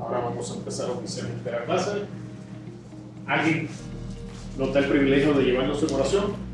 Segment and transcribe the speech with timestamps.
[0.00, 2.06] Ahora vamos a empezar oficialmente la clase.
[3.26, 3.68] ¿Alguien
[4.56, 6.48] nos da el privilegio de llevarnos en oración?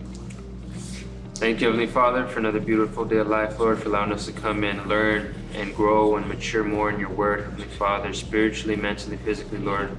[1.35, 4.33] Thank you, Heavenly Father, for another beautiful day of life, Lord, for allowing us to
[4.33, 9.17] come in, learn, and grow and mature more in your word, Heavenly Father, spiritually, mentally,
[9.19, 9.91] physically, Lord.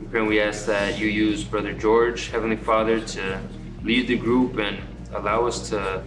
[0.00, 3.40] We pray and we ask that you use Brother George, Heavenly Father, to
[3.84, 4.78] lead the group and
[5.12, 6.02] allow us to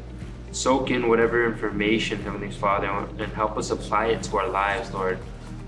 [0.52, 5.20] soak in whatever information, Heavenly Father, and help us apply it to our lives, Lord.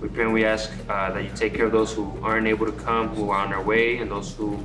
[0.03, 2.65] We pray and we ask uh, that you take care of those who aren't able
[2.65, 4.61] to come, who are on their way, and those who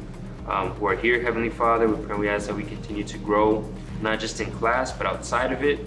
[0.49, 1.87] um, who are here, Heavenly Father.
[1.87, 3.65] We pray and we ask that we continue to grow,
[4.03, 5.79] not just in class, but outside of it.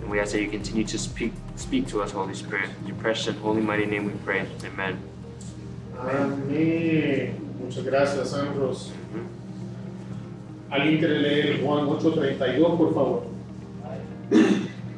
[0.00, 2.70] And we ask that you continue to speak speak to us, Holy Spirit.
[2.82, 4.46] In your precious and holy mighty name we pray.
[4.64, 4.96] Amen.
[5.98, 7.34] Amén.
[7.58, 8.92] Muchas gracias, Andros.
[10.70, 13.26] ¿Alguien quiere leer Juan 8.32, por favor?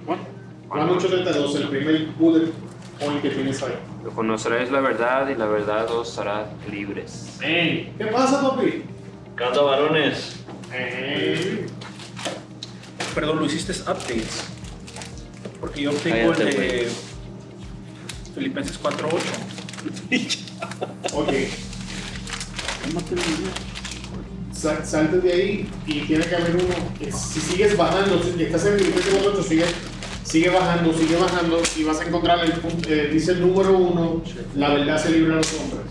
[0.05, 2.53] Juan 8.32, el primer bullet
[3.01, 3.73] point que tienes ahí.
[4.05, 7.37] Lo conoceréis la verdad y la verdad os hará libres.
[7.41, 8.83] ¿Qué pasa, papi?
[9.37, 10.37] Canta varones.
[13.15, 14.45] Perdón, lo hiciste updates.
[15.61, 16.89] Porque yo tengo Cállate, el de.
[18.35, 20.39] Filipenses 4.8.
[21.15, 21.33] Ok.
[24.53, 26.75] Sa- salte de ahí y tiene que haber uno.
[26.99, 29.65] que Si sigues bajando, si estás en el Filipenses 8, sigue,
[30.33, 32.89] sigue bajando, sigue bajando y vas a encontrar el punto.
[32.89, 34.23] eh, dice el número uno:
[34.55, 35.83] La verdad se libra a los hombres.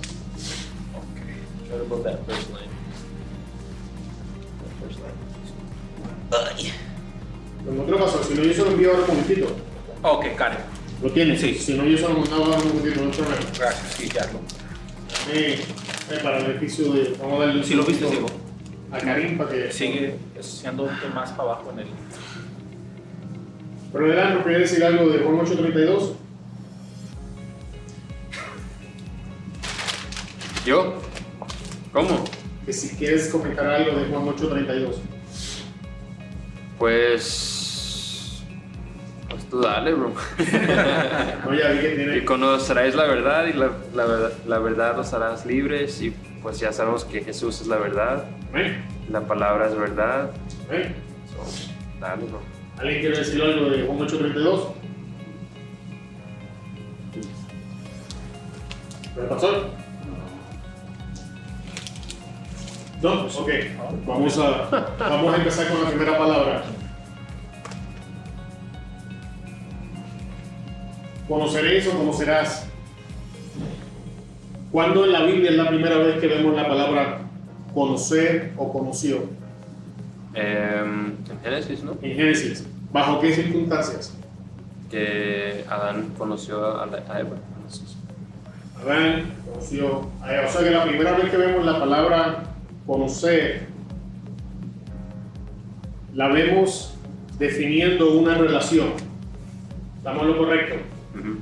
[1.71, 2.71] About that first line?
[4.59, 6.73] That first line.
[7.63, 9.55] Pero no te lo paso, si no, yo se lo envío ahora un momentito.
[10.01, 10.57] Ok, Karen.
[11.03, 11.39] ¿Lo tienes?
[11.39, 11.53] Sí.
[11.53, 13.45] Si no, yo se lo mandaba ahora un momentito, no hay problema.
[13.59, 14.39] Gracias, sí, ya lo.
[15.31, 15.59] Eh,
[16.09, 17.15] eh, para el beneficio de.
[17.19, 18.25] Vamos a darle un Si lo viste, digo.
[18.91, 19.71] A Karim para que.
[19.71, 21.87] Sigue siendo más para abajo en el.
[23.93, 26.15] Pero Delano, ¿quería decir algo de Juan 832?
[30.65, 30.95] ¿Yo?
[31.91, 32.23] ¿Cómo?
[32.65, 35.01] Que si quieres comentar algo de Juan 832.
[36.77, 38.43] Pues.
[39.29, 40.13] Pues tú dale, bro.
[41.45, 42.25] No, ya vi que Y tiene.
[42.25, 46.71] conoceréis la verdad y la, la verdad, la verdad os harás libres y pues ya
[46.71, 48.77] sabemos que Jesús es la verdad, ¿Eh?
[49.09, 50.31] la palabra es verdad.
[50.71, 50.93] ¿Eh?
[51.29, 51.43] So,
[51.99, 52.39] dale, bro.
[52.77, 54.67] ¿Alguien quiere decir algo de Juan 832?
[59.17, 59.69] ¿El pastor?
[63.01, 63.49] No, ok.
[64.05, 66.63] Vamos a, vamos a empezar con la primera palabra.
[71.27, 72.67] Conoceréis o conocerás.
[74.71, 77.21] ¿Cuándo en la Biblia es la primera vez que vemos la palabra
[77.73, 79.40] conocer o conoció?
[80.33, 81.97] Em, en Génesis, ¿no?
[82.01, 82.65] En Génesis.
[82.91, 84.17] ¿Bajo qué circunstancias?
[84.89, 87.35] Que Adán conoció a, la- a Eva.
[88.83, 90.47] Adán conoció a Eva.
[90.47, 92.43] O sea que la primera vez que vemos la palabra
[92.85, 93.67] conocer,
[96.13, 96.93] la vemos
[97.37, 98.89] definiendo una relación.
[99.97, 100.75] ¿Estamos en lo correcto?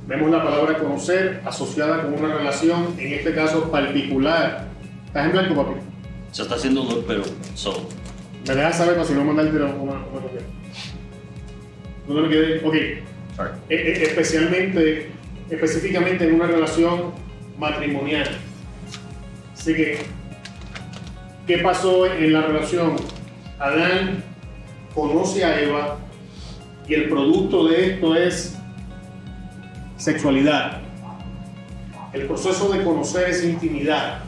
[0.06, 4.66] Vemos la palabra conocer asociada con una relación, en este caso particular.
[5.06, 5.80] ¿Estás en blanco, papi?
[6.32, 7.22] Se está haciendo look, pero
[7.54, 7.88] so.
[8.46, 10.40] Me dejas saber para si no mandarte una, una, copia.
[12.08, 12.68] No te lo.
[12.68, 12.74] Ok.
[12.74, 13.04] E-
[13.68, 15.10] e- especialmente,
[15.50, 17.12] específicamente en una relación
[17.58, 18.28] matrimonial.
[19.52, 19.98] Así que,
[21.46, 22.96] ¿qué pasó en la relación?
[23.58, 24.24] Adán
[24.94, 25.98] conoce a Eva
[26.88, 28.56] y el producto de esto es
[29.96, 30.80] sexualidad.
[32.12, 34.20] El proceso de conocer es intimidad.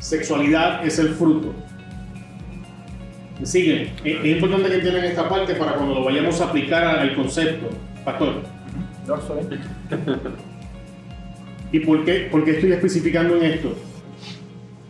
[0.00, 1.54] Sexualidad es el fruto.
[3.42, 3.90] ¿Me siguen?
[4.04, 7.70] Es importante que entiendan esta parte para cuando lo vayamos a aplicar al concepto.
[8.04, 8.40] Pastor.
[9.04, 9.58] No, sorry.
[11.72, 13.76] ¿Y por qué, por qué estoy especificando en esto?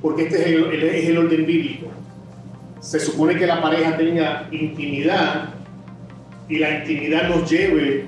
[0.03, 1.87] Porque este es el, el- es el orden bíblico.
[2.81, 5.49] Se supone que la pareja tenga intimidad
[6.47, 8.05] y la intimidad nos lleve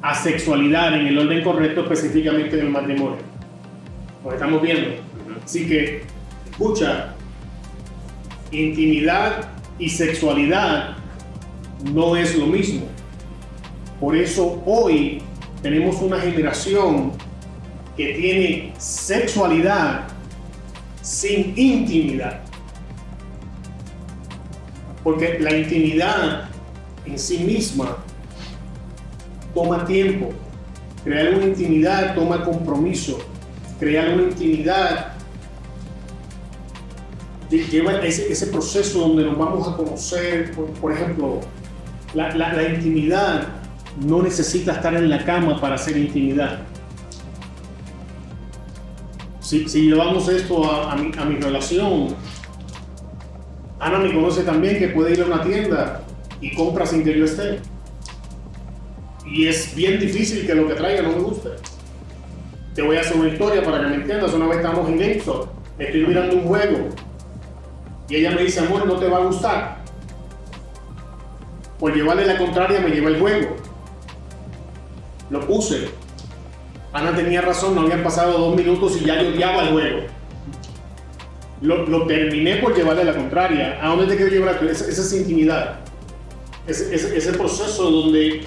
[0.00, 3.18] a sexualidad en el orden correcto, específicamente en el matrimonio.
[4.24, 4.92] Lo estamos viendo.
[5.44, 6.04] Así que,
[6.50, 7.12] escucha,
[8.50, 10.96] intimidad y sexualidad
[11.92, 12.86] no es lo mismo.
[14.00, 15.22] Por eso hoy
[15.62, 17.12] tenemos una generación
[17.96, 20.08] que tiene sexualidad
[21.00, 22.40] sin intimidad.
[25.02, 26.48] Porque la intimidad
[27.04, 27.98] en sí misma
[29.54, 30.30] toma tiempo.
[31.04, 33.18] Crear una intimidad toma compromiso.
[33.78, 35.13] Crear una intimidad
[37.58, 40.52] lleva ese, ese proceso donde nos vamos a conocer.
[40.80, 41.40] Por, ejemplo,
[42.14, 43.48] la, intimidad
[44.04, 46.60] no necesita estar en la cama para hacer intimidad.
[49.40, 52.16] si, llevamos esto a, mi, a relación,
[53.78, 56.02] Ana me conoce también que puede ir a una tienda
[56.40, 57.60] y compra sin que yo esté.
[59.26, 61.50] Y es bien difícil que lo que traiga no me guste.
[62.74, 64.32] Te voy a hacer una historia para que me entiendas.
[64.32, 65.48] Una vez estamos en GameStop,
[65.78, 66.88] estoy mirando un juego
[68.08, 69.78] y ella me dice, amor, no te va a gustar.
[71.78, 73.56] Por llevarle la contraria me lleva el juego.
[75.30, 75.88] Lo puse.
[76.92, 80.00] Ana tenía razón, no habían pasado dos minutos y ya yo odiaba el juego.
[81.62, 83.78] Lo, lo terminé por llevarle la contraria.
[83.82, 84.62] ¿A dónde te quiero llevar?
[84.64, 85.80] Esa, esa es intimidad.
[86.66, 88.44] Ese, ese, ese proceso donde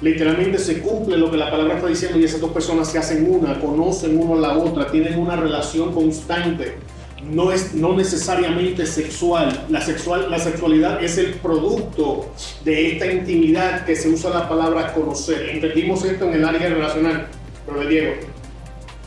[0.00, 3.26] literalmente se cumple lo que la palabra está diciendo y esas dos personas se hacen
[3.32, 6.76] una, conocen uno a la otra, tienen una relación constante.
[7.22, 9.66] No es no necesariamente sexual.
[9.68, 10.30] La, sexual.
[10.30, 12.30] la sexualidad es el producto
[12.64, 15.50] de esta intimidad que se usa la palabra conocer.
[15.50, 17.28] Entendimos esto en el área relacional.
[17.66, 18.14] Pero Diego,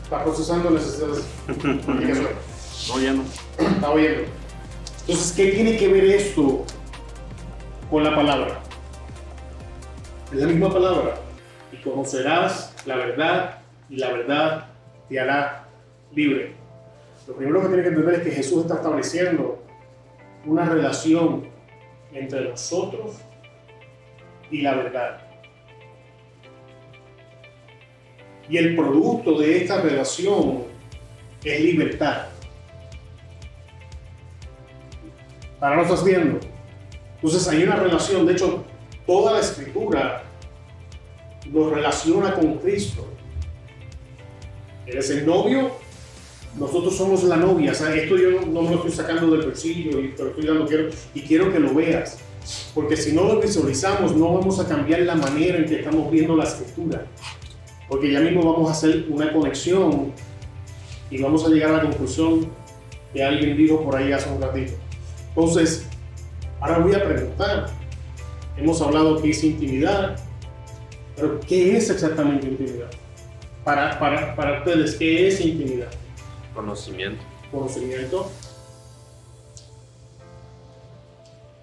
[0.02, 1.24] está procesando necesidades.
[2.88, 3.22] No, ya no.
[3.58, 4.22] Está oyendo.
[5.02, 6.64] Entonces, ¿qué tiene que ver esto
[7.90, 8.60] con la palabra?
[10.32, 11.16] Es la misma palabra.
[11.72, 13.58] Y conocerás la verdad
[13.88, 14.66] y la verdad
[15.08, 15.68] te hará
[16.14, 16.59] libre.
[17.30, 19.62] Lo primero que tiene que entender es que Jesús está estableciendo
[20.44, 21.46] una relación
[22.12, 23.18] entre nosotros
[24.50, 25.20] y la verdad.
[28.48, 30.64] Y el producto de esta relación
[31.44, 32.26] es libertad.
[35.60, 36.40] Ahora lo estás viendo.
[37.14, 38.64] Entonces hay una relación, de hecho,
[39.06, 40.24] toda la escritura
[41.46, 43.06] nos relaciona con Cristo.
[44.84, 45.70] Eres el novio,
[46.60, 47.72] nosotros somos la novia.
[47.72, 51.22] O esto yo no, me lo estoy sacando del bolsillo, y estoy dando quiero, y
[51.22, 52.18] quiero que lo veas.
[52.74, 56.36] Porque si no lo visualizamos, no vamos a cambiar la manera en que estamos viendo
[56.36, 57.06] la escritura.
[57.88, 60.12] Porque ya mismo vamos a hacer una conexión
[61.10, 62.46] y vamos a llegar a la conclusión
[63.12, 64.74] que alguien dijo por ahí hace un ratito.
[65.30, 65.86] Entonces,
[66.60, 67.66] ahora voy a preguntar.
[68.56, 70.16] Hemos hablado que es intimidad,
[71.16, 72.90] pero ¿qué es exactamente intimidad?
[73.64, 75.88] Para, para, para ustedes, ¿qué es intimidad?
[76.54, 77.22] Conocimiento.
[77.50, 78.30] Conocimiento,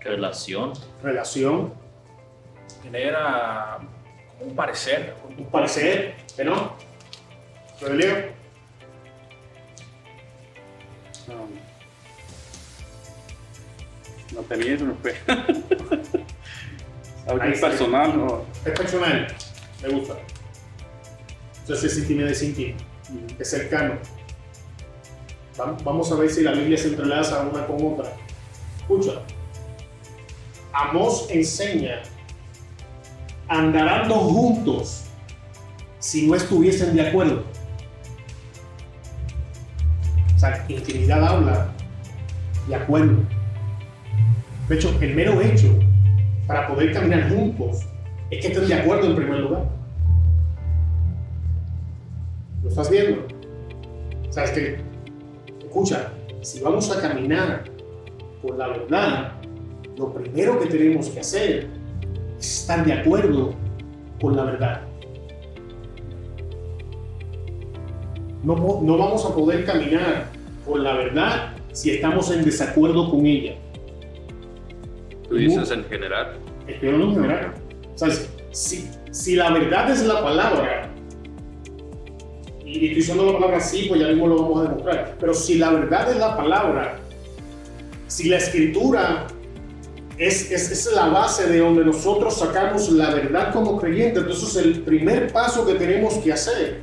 [0.01, 0.73] Relación.
[1.03, 1.73] relación,
[2.83, 3.79] Tener ah,
[4.39, 5.15] un parecer.
[5.37, 6.73] un parecer, ¿que no?
[7.81, 8.15] ¿Lo leo?
[11.27, 11.47] No,
[14.33, 15.15] no tenía eso, no fue.
[17.27, 17.59] Sí.
[17.59, 18.45] personal, no.
[18.63, 19.27] Es personal,
[19.83, 20.15] me gusta.
[21.59, 22.77] Entonces es intimidad, es íntimo,
[23.37, 23.95] es cercano.
[25.59, 28.13] Va- Vamos a ver si la Biblia se entrelaza una con otra.
[28.79, 29.21] Escucha.
[30.73, 32.03] Amós enseña,
[33.47, 35.03] andarán dos juntos
[35.99, 37.43] si no estuviesen de acuerdo.
[40.35, 41.67] O sea, intimidad habla
[42.67, 43.15] de acuerdo.
[44.69, 45.67] De hecho, el mero hecho
[46.45, 47.87] para poder caminar juntos
[48.29, 49.63] es que estén de acuerdo en primer lugar.
[52.63, 53.25] ¿Lo estás viendo?
[54.29, 54.81] ¿Sabes qué?
[55.77, 57.65] Escucha, si vamos a caminar
[58.41, 59.33] por la verdad,
[59.95, 61.67] lo primero que tenemos que hacer
[62.39, 63.53] es estar de acuerdo
[64.19, 64.81] con la verdad.
[68.43, 70.31] No, no vamos a poder caminar
[70.65, 73.53] por la verdad si estamos en desacuerdo con ella.
[75.29, 76.39] ¿Tú dices en general?
[76.67, 77.53] Estoy en general.
[77.93, 78.27] ¿Sabes?
[78.49, 80.89] Si, si la verdad es la palabra,
[82.67, 85.55] y estoy usando la palabra sí, pues ya mismo lo vamos a demostrar, pero si
[85.55, 86.99] la verdad es la palabra,
[88.07, 89.27] si la escritura
[90.17, 94.81] es, es, es la base de donde nosotros sacamos la verdad como creyentes, entonces el
[94.81, 96.81] primer paso que tenemos que hacer,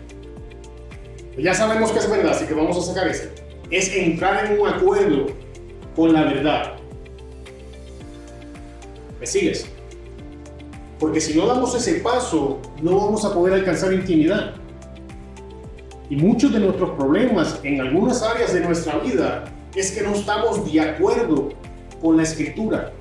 [1.37, 3.33] ya sabemos que es verdad, así que vamos a sacar ese,
[3.71, 5.27] es entrar en un acuerdo
[5.95, 6.77] con la verdad.
[9.21, 9.67] ¿Me sigues?
[10.99, 14.55] Porque si no damos ese paso, no vamos a poder alcanzar intimidad.
[16.15, 20.73] Y muchos de nuestros problemas en algunas áreas de nuestra vida es que no estamos
[20.73, 21.49] de acuerdo
[22.01, 22.93] con la escritura.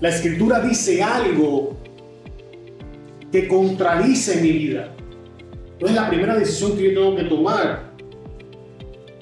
[0.00, 1.76] La escritura dice algo
[3.30, 4.92] que contradice mi vida.
[5.74, 7.92] Entonces la primera decisión que yo tengo que tomar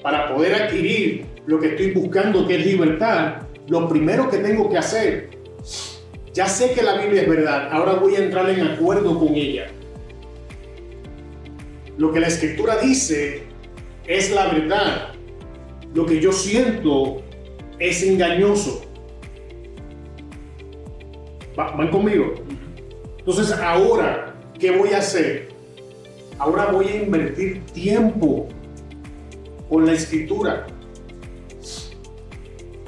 [0.01, 4.79] para poder adquirir lo que estoy buscando, que es libertad, lo primero que tengo que
[4.79, 5.29] hacer,
[6.33, 9.67] ya sé que la Biblia es verdad, ahora voy a entrar en acuerdo con ella.
[11.99, 13.43] Lo que la escritura dice
[14.07, 15.09] es la verdad.
[15.93, 17.21] Lo que yo siento
[17.77, 18.81] es engañoso.
[21.59, 22.33] Va- ¿Van conmigo?
[23.19, 25.49] Entonces ahora, ¿qué voy a hacer?
[26.37, 28.47] Ahora voy a invertir tiempo
[29.69, 30.65] con la escritura.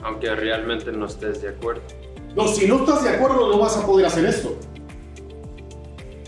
[0.04, 1.82] aunque realmente no estés de acuerdo.
[2.36, 4.58] No, si no estás de acuerdo no vas a poder hacer esto.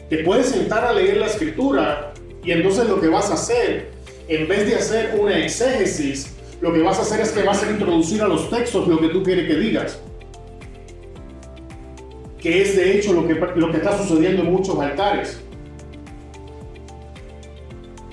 [0.09, 2.13] Te puedes sentar a leer la escritura
[2.43, 3.91] y entonces lo que vas a hacer,
[4.27, 7.71] en vez de hacer una exégesis, lo que vas a hacer es que vas a
[7.71, 9.99] introducir a los textos lo que tú quieres que digas.
[12.39, 15.39] Que es de hecho lo que, lo que está sucediendo en muchos altares.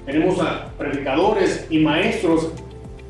[0.06, 2.50] Tenemos a predicadores y maestros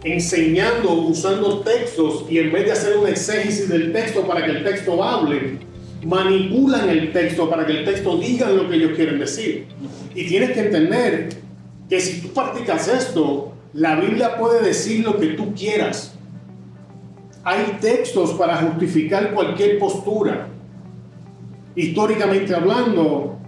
[0.02, 4.64] enseñando, usando textos y en vez de hacer una exégesis del texto para que el
[4.64, 5.58] texto hable,
[6.04, 9.66] manipulan el texto para que el texto diga lo que ellos quieren decir.
[10.14, 11.28] Y tienes que entender
[11.88, 16.14] que si tú practicas esto, la Biblia puede decir lo que tú quieras.
[17.44, 20.48] Hay textos para justificar cualquier postura.
[21.74, 23.38] Históricamente hablando,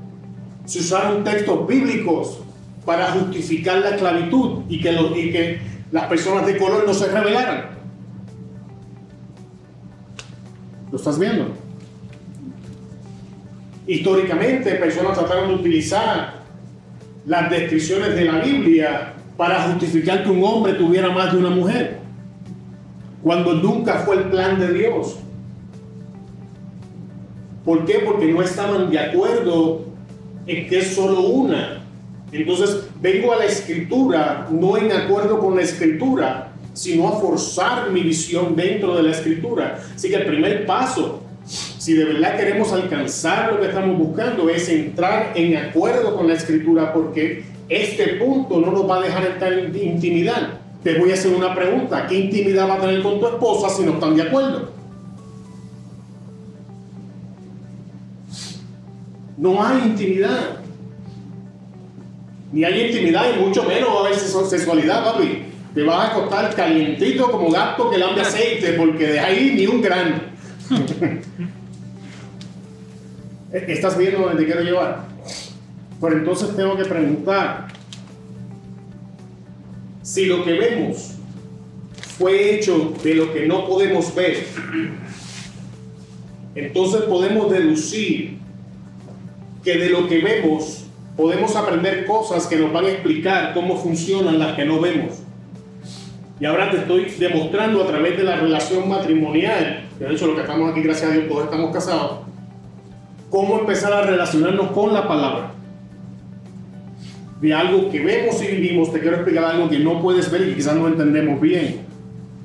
[0.65, 2.41] se usaron textos bíblicos
[2.85, 7.07] para justificar la esclavitud y que, los, y que las personas de color no se
[7.07, 7.71] rebelaran.
[10.91, 11.62] ¿Lo estás viendo?
[13.87, 16.43] Históricamente, personas trataron de utilizar
[17.27, 21.99] las descripciones de la Biblia para justificar que un hombre tuviera más de una mujer,
[23.23, 25.17] cuando nunca fue el plan de Dios.
[27.65, 28.01] ¿Por qué?
[28.05, 29.85] Porque no estaban de acuerdo
[30.47, 31.83] en que es solo una.
[32.33, 38.01] Entonces vengo a la escritura no en acuerdo con la escritura, sino a forzar mi
[38.01, 39.79] visión dentro de la escritura.
[39.95, 41.23] Así que el primer paso,
[41.83, 46.35] si de verdad queremos alcanzar lo que estamos buscando, es entrar en acuerdo con la
[46.35, 50.61] escritura, porque este punto no nos va a dejar entrar en intimidad.
[50.85, 53.83] Te voy a hacer una pregunta, ¿qué intimidad va a tener con tu esposa si
[53.83, 54.71] no están de acuerdo?
[59.37, 60.61] No hay intimidad
[62.53, 65.47] ni hay intimidad y mucho menos va a haber sexualidad, papi.
[65.75, 69.83] Te vas a acostar calientito como gato que lambe aceite, porque de ahí ni un
[69.83, 70.31] gran.
[73.53, 75.05] ¿Estás viendo dónde te quiero llevar?
[76.01, 77.69] Pero entonces tengo que preguntar
[80.03, 81.17] si lo que vemos
[82.19, 84.47] fue hecho de lo que no podemos ver.
[86.55, 88.39] Entonces podemos deducir
[89.63, 94.39] que de lo que vemos podemos aprender cosas que nos van a explicar cómo funcionan
[94.39, 95.19] las que no vemos.
[96.41, 100.41] Y ahora te estoy demostrando a través de la relación matrimonial, de hecho lo que
[100.41, 102.32] estamos aquí, gracias a Dios, todos estamos casados,
[103.33, 105.53] cómo empezar a relacionarnos con la palabra.
[107.41, 110.51] De algo que vemos y vivimos, te quiero explicar algo que no puedes ver y
[110.51, 111.81] que quizás no entendemos bien.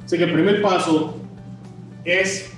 [0.05, 1.17] Así que el primer paso
[2.05, 2.53] es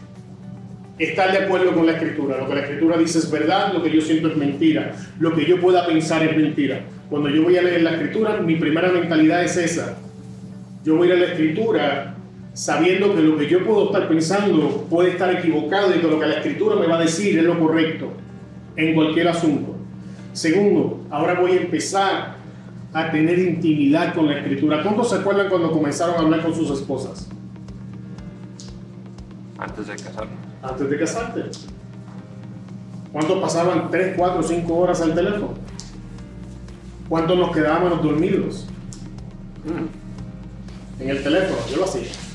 [1.00, 2.38] estar de acuerdo con la escritura.
[2.38, 4.94] Lo que la escritura dice es verdad, lo que yo siento es mentira.
[5.20, 6.82] Lo que yo pueda pensar es mentira.
[7.10, 9.98] Cuando yo voy a leer la escritura, mi primera mentalidad es esa.
[10.86, 12.16] Yo voy a ir a la escritura
[12.60, 16.26] sabiendo que lo que yo puedo estar pensando puede estar equivocado y que lo que
[16.26, 18.12] la escritura me va a decir es lo correcto
[18.76, 19.78] en cualquier asunto.
[20.34, 22.36] Segundo, ahora voy a empezar
[22.92, 24.84] a tener intimidad con la escritura.
[24.84, 27.30] ¿Cuántos se acuerdan cuando comenzaron a hablar con sus esposas?
[29.58, 31.44] Antes de casarme antes de casarte.
[33.14, 35.54] ¿Cuántos pasaban 3, 4, 5 horas al teléfono?
[37.08, 38.68] ¿Cuántos nos quedábamos dormidos?
[41.00, 42.29] En el teléfono, yo lo hacía.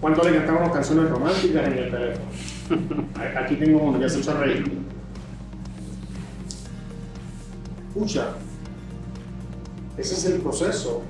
[0.00, 2.26] ¿Cuántos le cantábamos canciones románticas en el teléfono?
[3.40, 4.78] Aquí tengo uno que se echa reír.
[7.88, 8.28] Escucha,
[9.96, 11.02] ese es el proceso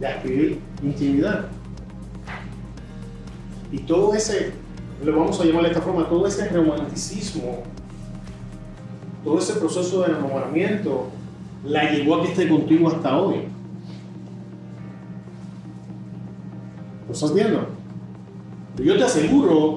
[0.00, 1.48] de adquirir intimidad.
[3.70, 4.52] Y todo ese
[5.04, 7.62] le vamos a llamar de esta forma, todo ese romanticismo,
[9.22, 11.08] todo ese proceso de enamoramiento,
[11.64, 13.44] la llevó a que esté contigo hasta hoy.
[17.06, 17.77] ¿Lo estás viendo?
[18.82, 19.76] Yo te aseguro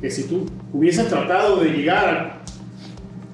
[0.00, 2.42] que si tú hubieses tratado de llegar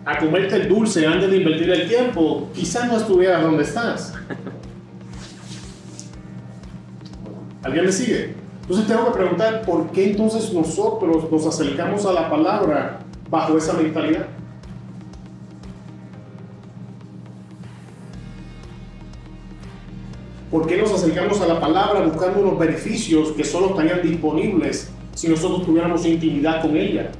[0.04, 4.14] a comerte el dulce antes de invertir el tiempo, quizás no estuvieras donde estás.
[7.62, 8.35] ¿Alguien me sigue?
[8.62, 13.73] Entonces tengo que preguntar, ¿por qué entonces nosotros nos acercamos a la palabra bajo esa
[13.75, 14.26] mentalidad?
[20.54, 25.26] ¿Por qué nos acercamos a la palabra buscando unos beneficios que solo estarían disponibles si
[25.26, 27.11] nosotros tuviéramos intimidad con ella?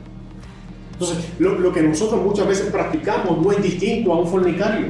[0.93, 4.87] Entonces, lo, lo que nosotros muchas veces practicamos no es distinto a un fornicario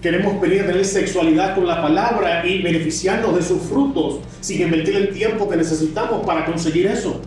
[0.00, 4.96] queremos venir a tener sexualidad con la palabra y beneficiarnos de sus frutos sin invertir
[4.96, 7.20] el tiempo que necesitamos para conseguir eso.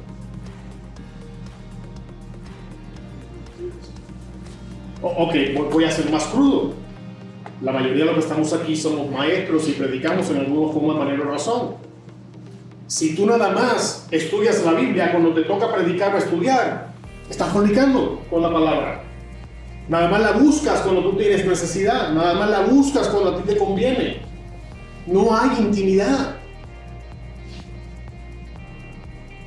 [5.04, 5.36] ok,
[5.72, 6.87] voy a ser más crudo.
[7.62, 11.24] La mayoría de los que estamos aquí somos maestros y predicamos en alguna forma, manera
[11.24, 11.76] o razón.
[12.86, 16.94] Si tú nada más estudias la Biblia cuando te toca predicar o estudiar,
[17.30, 19.04] estás fornicando con la palabra.
[19.90, 23.44] Nada más la buscas cuando tú tienes necesidad, nada más la buscas cuando a ti
[23.48, 24.22] te conviene.
[25.08, 26.36] No hay intimidad.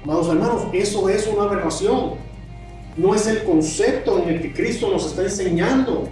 [0.03, 2.15] Amados hermanos, eso es una aberración.
[2.97, 6.09] No es el concepto en el que Cristo nos está enseñando.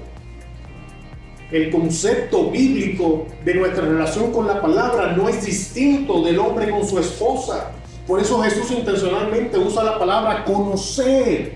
[1.50, 6.86] El concepto bíblico de nuestra relación con la palabra no es distinto del hombre con
[6.86, 7.70] su esposa.
[8.06, 11.54] Por eso Jesús intencionalmente usa la palabra conocer.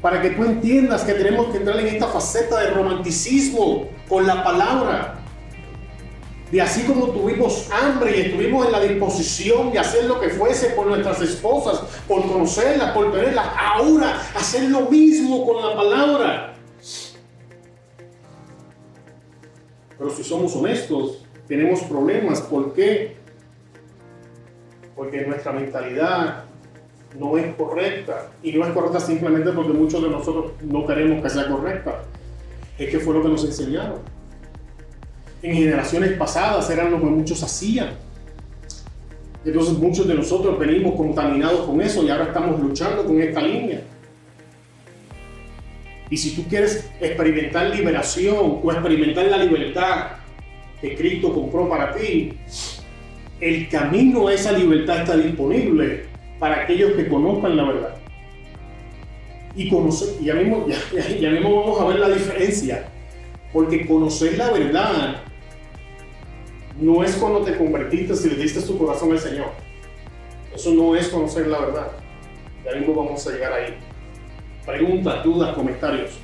[0.00, 4.42] Para que tú entiendas que tenemos que entrar en esta faceta de romanticismo con la
[4.42, 5.20] palabra.
[6.50, 10.70] Y así como tuvimos hambre y estuvimos en la disposición de hacer lo que fuese
[10.70, 16.53] por nuestras esposas, por conocerlas, por tenerlas, ahora hacer lo mismo con la palabra.
[19.98, 22.40] Pero si somos honestos, tenemos problemas.
[22.42, 23.16] ¿Por qué?
[24.96, 26.44] Porque nuestra mentalidad
[27.18, 28.30] no es correcta.
[28.42, 32.02] Y no es correcta simplemente porque muchos de nosotros no queremos que sea correcta.
[32.78, 34.00] Es que fue lo que nos enseñaron.
[35.42, 37.90] En generaciones pasadas eran lo que muchos hacían.
[39.44, 43.82] Entonces muchos de nosotros venimos contaminados con eso y ahora estamos luchando con esta línea.
[46.10, 50.12] Y si tú quieres experimentar liberación o experimentar la libertad
[50.80, 52.34] que Cristo compró para ti,
[53.40, 56.04] el camino a esa libertad está disponible
[56.38, 57.96] para aquellos que conozcan la verdad.
[59.56, 59.70] Y
[60.22, 60.66] ya mismo,
[61.20, 62.88] ya mismo vamos a ver la diferencia,
[63.52, 65.22] porque conocer la verdad
[66.80, 69.52] no es cuando te convertiste y le diste tu corazón al Señor.
[70.54, 71.92] Eso no es conocer la verdad.
[72.64, 73.74] Ya mismo vamos a llegar ahí.
[74.66, 76.18] Preguntas, dudas, comentarios.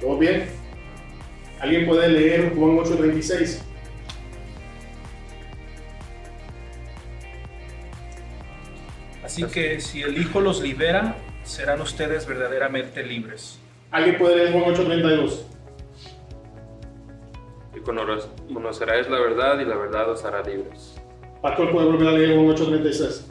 [0.00, 0.46] ¿Todo bien?
[1.60, 3.62] ¿Alguien puede leer Juan 8:36?
[9.24, 13.58] Así que si el Hijo los libera, serán ustedes verdaderamente libres.
[13.90, 15.44] ¿Alguien puede leer Juan 8:32?
[17.76, 18.04] Y cono-
[18.52, 20.96] conoceráis la verdad y la verdad os hará libres.
[21.42, 23.26] Pastor, ¿puede volver a leer Juan 8:36?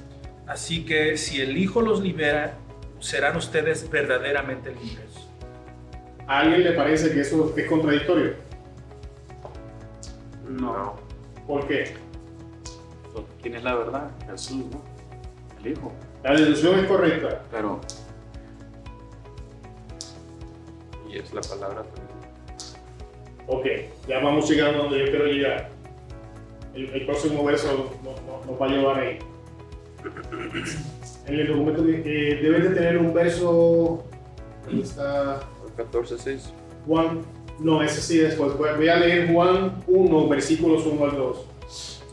[0.50, 2.56] Así que si el Hijo los libera,
[3.00, 5.30] serán ustedes verdaderamente libres.
[6.28, 8.34] ¿A alguien le parece que eso es contradictorio?
[10.50, 10.96] No.
[11.48, 11.94] ¿Por qué?
[13.42, 14.10] ¿Quién es la verdad?
[14.30, 14.82] Jesús, ¿no?
[15.64, 15.92] El Hijo.
[16.24, 17.44] La deducción es correcta.
[17.52, 17.80] Pero
[21.10, 22.10] Y es la palabra también.
[23.48, 23.66] Ok,
[24.08, 25.70] ya vamos llegando a donde yo quiero llegar.
[26.76, 27.68] El, el próximo verso
[28.04, 29.20] nos, nos- nos va a llevar ahí.
[31.28, 34.04] En el documento eh, deben de tener un verso.
[34.66, 36.52] ¿Dónde está El 14.6.
[36.86, 37.22] Juan?
[37.60, 38.58] No, ese sí después.
[38.58, 41.46] Voy a leer Juan 1, versículos 1 al 2.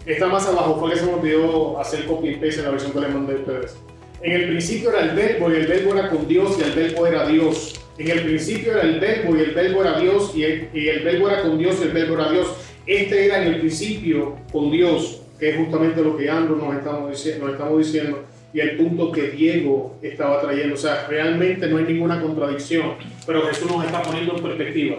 [0.07, 2.92] Está más abajo, fue que se me olvidó hacer copy and paste en la versión
[2.92, 3.77] que les mandé a ustedes.
[4.22, 7.07] En el principio era el verbo y el verbo era con Dios y el verbo
[7.07, 7.81] era Dios.
[7.99, 11.03] En el principio era el verbo y el verbo era Dios y el, y el
[11.03, 12.49] verbo era con Dios y el verbo era Dios.
[12.87, 17.11] Este era en el principio con Dios, que es justamente lo que Andrew nos estamos,
[17.11, 20.75] diciendo, y el punto que Diego estaba trayendo.
[20.75, 22.94] O sea, realmente no hay ninguna contradicción,
[23.27, 24.96] pero Jesús nos está poniendo en perspectiva.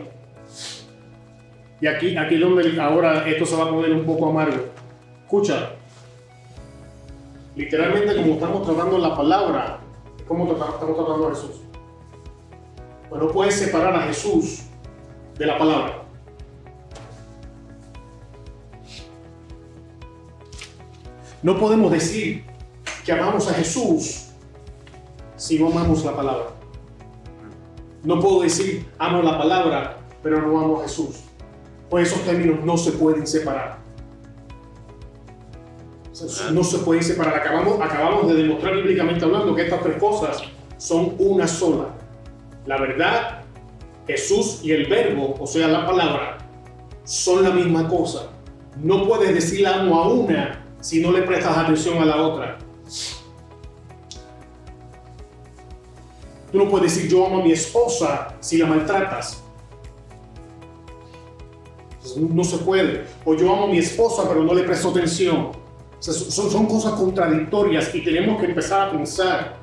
[1.79, 4.65] Y aquí, aquí es donde ahora esto se va a poner un poco amargo.
[5.23, 5.71] Escucha,
[7.55, 9.79] literalmente como estamos tratando la palabra,
[10.17, 11.61] es como estamos tratando a Jesús.
[13.09, 14.63] Pues no puedes separar a Jesús
[15.37, 16.06] de la palabra.
[21.47, 22.43] No podemos decir
[23.05, 24.31] que amamos a Jesús
[25.37, 26.47] si no amamos la palabra.
[28.03, 31.21] No puedo decir amo la palabra, pero no amo a Jesús.
[31.89, 33.77] Pues esos términos no se pueden separar.
[36.11, 37.35] Sea, No se pueden separar.
[37.35, 40.41] Acabamos, acabamos de demostrar bíblicamente hablando que estas tres cosas
[40.75, 41.95] son una sola.
[42.65, 43.43] La verdad,
[44.05, 46.39] Jesús y el verbo, o sea, la palabra,
[47.05, 48.31] son la misma cosa.
[48.75, 52.57] No puedes decir amo a una si no le prestas atención a la otra.
[56.49, 59.43] Tú no puedes decir yo amo a mi esposa si la maltratas.
[61.91, 63.03] Entonces, No se puede.
[63.25, 65.51] O yo amo a mi esposa pero no le presto atención.
[65.99, 69.57] Son, cosas contradictorias y tenemos que empezar a pensar.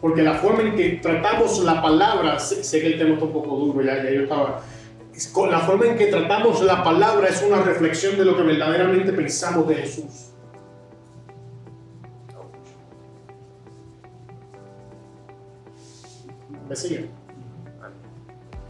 [0.00, 3.54] Porque la forma en que tratamos la palabra, sé, que el tema está un poco
[3.54, 4.64] duro, ya, yo estaba.
[5.48, 9.68] La forma en que tratamos la palabra es una reflexión de lo que verdaderamente pensamos
[9.68, 10.29] de Jesús.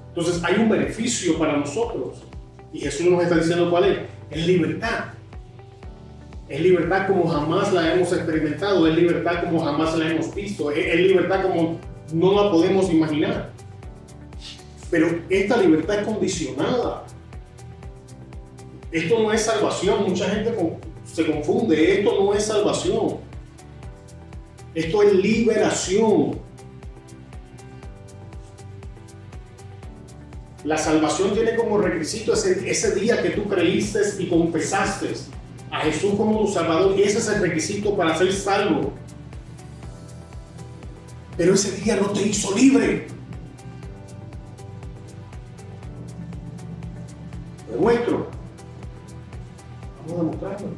[0.09, 2.23] Entonces hay un beneficio para nosotros.
[2.73, 3.99] Y Jesús nos está diciendo cuál es.
[4.31, 5.07] Es libertad.
[6.49, 8.87] Es libertad como jamás la hemos experimentado.
[8.87, 10.71] Es libertad como jamás la hemos visto.
[10.71, 11.79] Es, libertad como
[12.13, 13.51] no la podemos imaginar.
[14.91, 17.05] Pero esta libertad es condicionada.
[18.91, 20.09] Esto no es salvación.
[20.09, 20.53] Mucha gente
[21.05, 21.99] se confunde.
[21.99, 23.19] Esto no es salvación.
[24.75, 26.50] Esto es liberación.
[30.65, 35.15] La salvación tiene como requisito ese, día que tú creíste y confesaste
[35.71, 36.99] a Jesús como tu Salvador.
[36.99, 38.93] Y ese es el requisito para ser salvo.
[41.37, 43.07] Pero ese día no te hizo libre.
[47.71, 48.27] Demuestro.
[50.07, 50.69] Vamos a demostrarlo.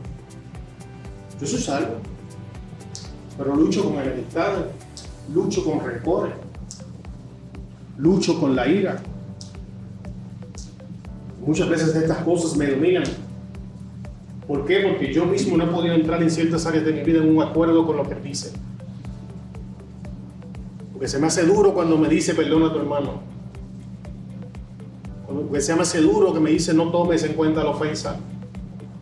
[1.41, 1.97] Yo soy salvo.
[3.37, 4.67] Pero lucho con enemistades,
[5.35, 6.35] lucho con rencores,
[7.97, 9.03] lucho con la ira.
[11.45, 13.05] Muchas veces estas cosas me dominan.
[14.47, 14.81] ¿Por qué?
[14.81, 17.43] Porque yo mismo no he podido entrar en ciertas áreas de mi vida en un
[17.43, 18.53] acuerdo con lo que dice.
[20.93, 23.21] Porque se me hace duro cuando me dice perdona a tu hermano.
[25.27, 28.21] Porque se me hace duro que me dice no tomes en cuenta la ofensa.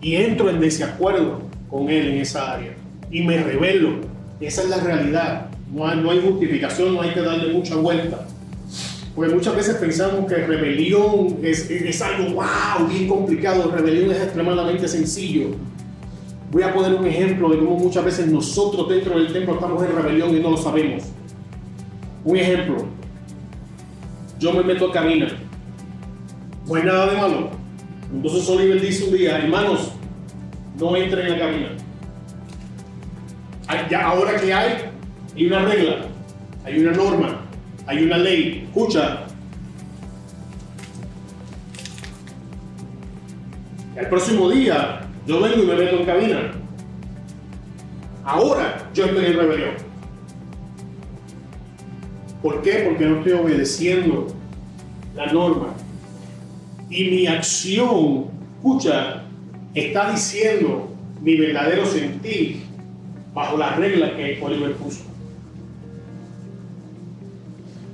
[0.01, 2.75] Y entro en desacuerdo con él en esa área.
[3.11, 3.97] Y me revelo.
[4.41, 5.51] Esa es la realidad.
[5.75, 8.27] No hay, no hay justificación, no hay que darle mucha vuelta.
[9.21, 13.71] Porque muchas veces pensamos que rebelión es, algo wow, bien complicado.
[13.71, 15.49] Rebelión es extremadamente sencillo.
[16.51, 19.95] Voy a poner un ejemplo de cómo muchas veces nosotros dentro del templo estamos en
[19.95, 21.03] rebelión y no lo sabemos.
[22.25, 22.87] Un ejemplo.
[24.39, 25.33] Yo me meto a caminar.
[26.67, 27.51] No hay nada de malo.
[28.15, 29.93] Entonces Oliver dice un día, hermanos,
[30.79, 31.77] no entren a caminar.
[33.67, 34.77] Hay- Ya ahora que hay,
[35.37, 36.07] hay una regla,
[36.65, 37.50] hay una norma,
[37.91, 38.69] hay una ley.
[38.69, 39.25] Escucha.
[43.97, 46.53] El próximo día yo vengo y me meto en cabina.
[48.25, 49.71] Ahora yo estoy en rebelión.
[52.41, 52.87] ¿Por qué?
[52.89, 54.29] Porque no estoy obedeciendo
[55.17, 55.75] la norma.
[56.89, 58.27] Y mi acción,
[58.57, 59.25] escucha,
[59.75, 62.63] está diciendo mi verdadero sentir
[63.35, 65.10] bajo las reglas que Oliver puso.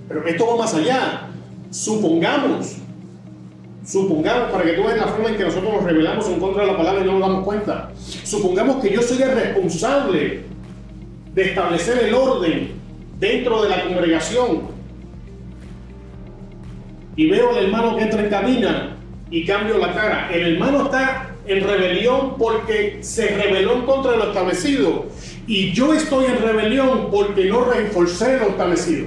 [0.09, 1.29] Pero esto va más allá.
[1.71, 2.77] Supongamos,
[3.85, 6.73] supongamos, para que tú veas la forma en que nosotros nos rebelamos en contra de
[6.73, 7.91] la palabra y no nos damos cuenta.
[8.25, 10.45] Supongamos que yo soy el responsable
[11.35, 12.73] de establecer el orden
[13.19, 14.77] dentro de la congregación
[17.17, 18.97] y veo al hermano que entra en camina
[19.31, 20.31] y cambio la cara.
[20.33, 25.07] El hermano está en rebelión porque se rebeló en contra de lo establecido.
[25.47, 29.07] Y yo estoy en rebelión porque no reforcé lo establecido.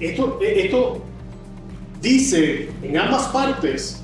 [0.00, 1.02] Esto, esto
[2.00, 4.02] dice en ambas partes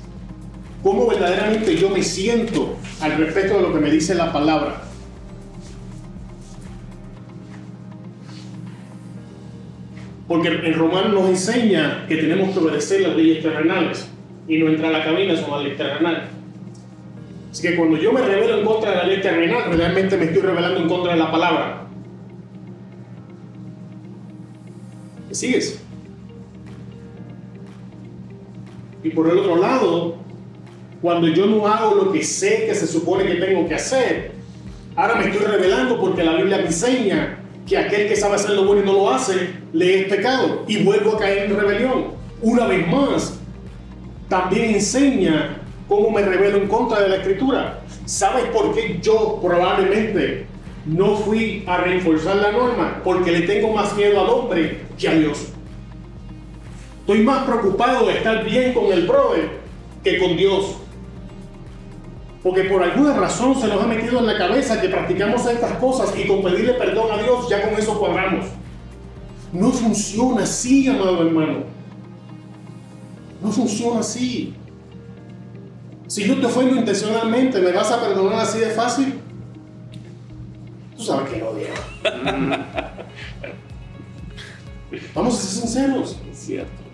[0.81, 4.83] cómo verdaderamente yo me siento al respecto de lo que me dice la palabra.
[10.27, 14.07] Porque en Romano nos enseña que tenemos que obedecer las leyes terrenales
[14.47, 16.23] y no entrar a la cabina son las leyes terrenales.
[17.51, 20.41] Así que cuando yo me revelo en contra de la ley terrenal, realmente me estoy
[20.43, 21.88] rebelando en contra de la palabra.
[25.29, 25.79] ¿Me sigues?
[29.03, 30.15] Y por el otro lado,
[31.03, 34.31] cuando yo no hago lo que sé que se supone que tengo que hacer,
[34.95, 37.37] ahora me estoy revelando porque la Biblia me enseña
[37.67, 40.83] que aquel que sabe hacer lo bueno y no lo hace, le es pecado y
[40.83, 42.05] vuelvo a caer en rebelión.
[42.41, 43.39] Una vez más,
[44.27, 47.81] también enseña cómo me revelo en contra de la escritura.
[48.05, 50.47] ¿Sabes por qué yo probablemente
[50.87, 53.01] no fui a reforzar la norma?
[53.03, 55.47] Porque le tengo más miedo al hombre que a Dios.
[56.99, 59.49] Estoy más preocupado de estar bien con el brother
[60.03, 60.75] que con Dios.
[62.43, 66.13] Porque por alguna razón se nos ha metido en la cabeza que practicamos estas cosas
[66.17, 68.45] y con pedirle perdón a Dios ya con eso cuadramos.
[69.51, 71.63] No funciona así, amado hermano.
[73.41, 74.53] No funciona así.
[76.07, 79.19] Si yo te ofendo intencionalmente, ¿me vas a perdonar así de fácil?
[80.95, 81.73] Tú sabes que no, Diego.
[85.13, 86.17] Vamos a ser sinceros.
[86.31, 86.89] Es cierto.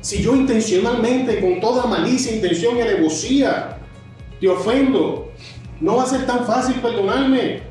[0.00, 3.78] Si yo intencionalmente, con toda malicia, intención y alevosía,
[4.40, 5.32] te ofendo,
[5.80, 7.62] no va a ser tan fácil perdonarme.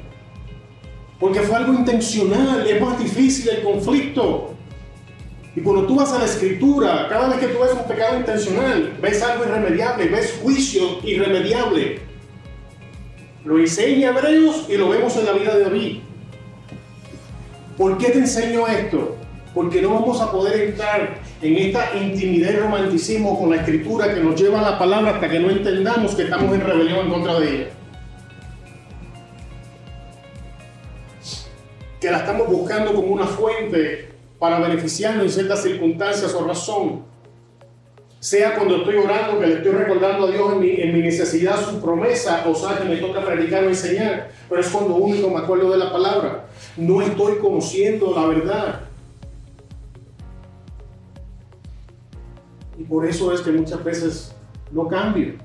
[1.19, 4.53] Porque fue algo intencional, es más difícil el conflicto.
[5.55, 8.97] Y cuando tú vas a la escritura, cada vez que tú ves un pecado intencional,
[9.01, 11.99] ves algo irremediable, ves juicio irremediable.
[13.45, 15.99] Lo enseña Hebreos y lo vemos en la vida de David.
[17.77, 19.15] ¿Por qué te enseño esto?
[19.55, 24.19] Porque no vamos a poder entrar en esta intimidad y romanticismo con la escritura que
[24.19, 27.39] nos lleva a la palabra hasta que no entendamos que estamos en rebelión en contra
[27.39, 27.67] de ella.
[32.01, 37.05] Que la estamos buscando como una fuente para beneficiarnos en ciertas circunstancias o razón.
[38.19, 41.63] Sea cuando estoy orando, que le estoy recordando a Dios en mi, en mi necesidad
[41.63, 45.39] su promesa, o sea, que me toca predicar o enseñar, pero es cuando único me
[45.39, 46.47] acuerdo de la palabra.
[46.75, 48.81] No estoy conociendo la verdad.
[52.77, 54.35] Y por eso es que muchas veces
[54.71, 55.35] no cambio.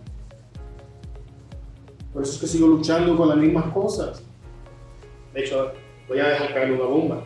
[2.13, 4.23] Por eso es que sigo luchando con las mismas cosas.
[5.33, 5.73] De hecho,
[6.09, 7.23] voy a dejar caer una bomba.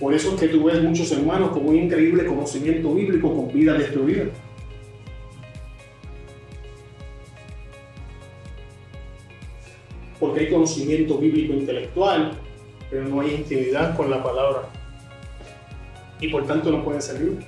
[0.00, 3.74] Por eso es que tú ves muchos hermanos con un increíble conocimiento bíblico con vida
[3.74, 4.24] destruida.
[10.18, 12.32] Porque hay conocimiento bíblico intelectual,
[12.90, 14.79] pero no hay intimidad con la palabra.
[16.20, 17.38] Y por tanto no pueden servir.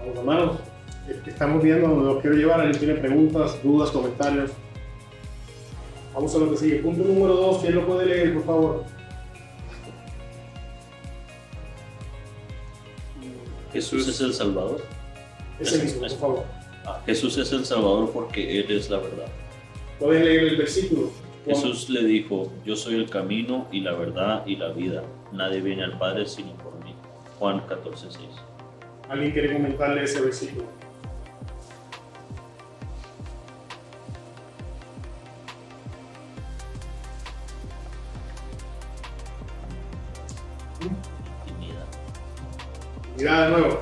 [0.00, 0.56] Vamos, hermanos,
[1.26, 2.60] estamos viendo donde los quiero llevar.
[2.60, 4.50] Alguien tiene preguntas, dudas, comentarios.
[6.14, 6.76] Vamos a lo que sigue.
[6.76, 8.84] Punto número dos, ¿quién lo puede leer, por favor?
[13.72, 14.82] Jesús es el Salvador.
[15.60, 16.44] Ese mismo, por favor.
[16.86, 19.26] Ah, Jesús es el Salvador porque Él es la verdad.
[19.98, 21.10] Pueden leer el versículo.
[21.46, 25.04] Jesús le dijo, yo soy el camino y la verdad y la vida.
[25.30, 26.92] Nadie viene al Padre sino por mí.
[27.38, 28.24] Juan 14, 6.
[29.08, 30.64] ¿Alguien quiere comentarle ese versículo?
[40.80, 41.86] Intimidad.
[43.16, 43.80] Mira de nuevo.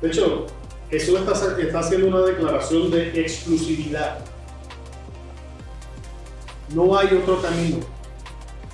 [0.00, 0.46] De hecho,
[0.90, 4.35] Jesús está, está haciendo una declaración de exclusividad.
[6.74, 7.78] No hay otro camino.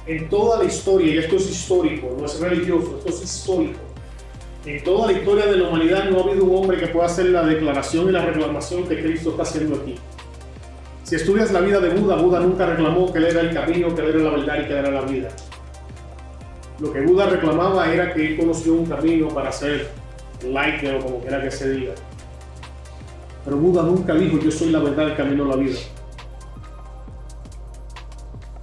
[0.07, 3.79] En toda la historia, y esto es histórico, no es religioso, esto es histórico.
[4.65, 7.27] En toda la historia de la humanidad no ha habido un hombre que pueda hacer
[7.27, 9.97] la declaración y la reclamación que Cristo está haciendo aquí.
[11.03, 14.01] Si estudias la vida de Buda, Buda nunca reclamó que él era el camino, que
[14.01, 15.29] él era la verdad y que él era la vida.
[16.79, 19.91] Lo que Buda reclamaba era que él conoció un camino para ser
[20.45, 21.95] light o como quiera que se diga.
[23.45, 25.79] Pero Buda nunca dijo yo soy la verdad, el camino, la vida.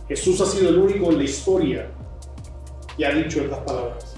[0.10, 1.91] Jesús ha sido el único en la historia
[2.98, 4.15] que ha dicho estas palabras.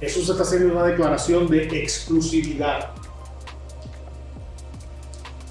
[0.00, 2.90] Jesús está haciendo una declaración de exclusividad.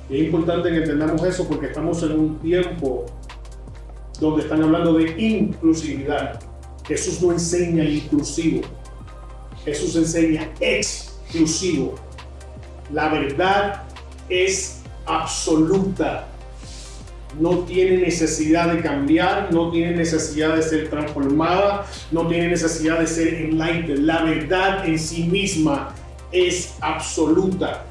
[0.09, 3.05] Y es importante que entendamos eso porque estamos en un tiempo
[4.19, 6.39] donde están hablando de inclusividad.
[6.87, 8.61] Jesús no enseña inclusivo.
[9.65, 11.95] Jesús enseña exclusivo.
[12.91, 13.83] La verdad
[14.29, 16.27] es absoluta.
[17.39, 23.07] No tiene necesidad de cambiar, no tiene necesidad de ser transformada, no tiene necesidad de
[23.07, 23.99] ser enlightened.
[23.99, 25.95] La verdad en sí misma
[26.31, 27.85] es absoluta.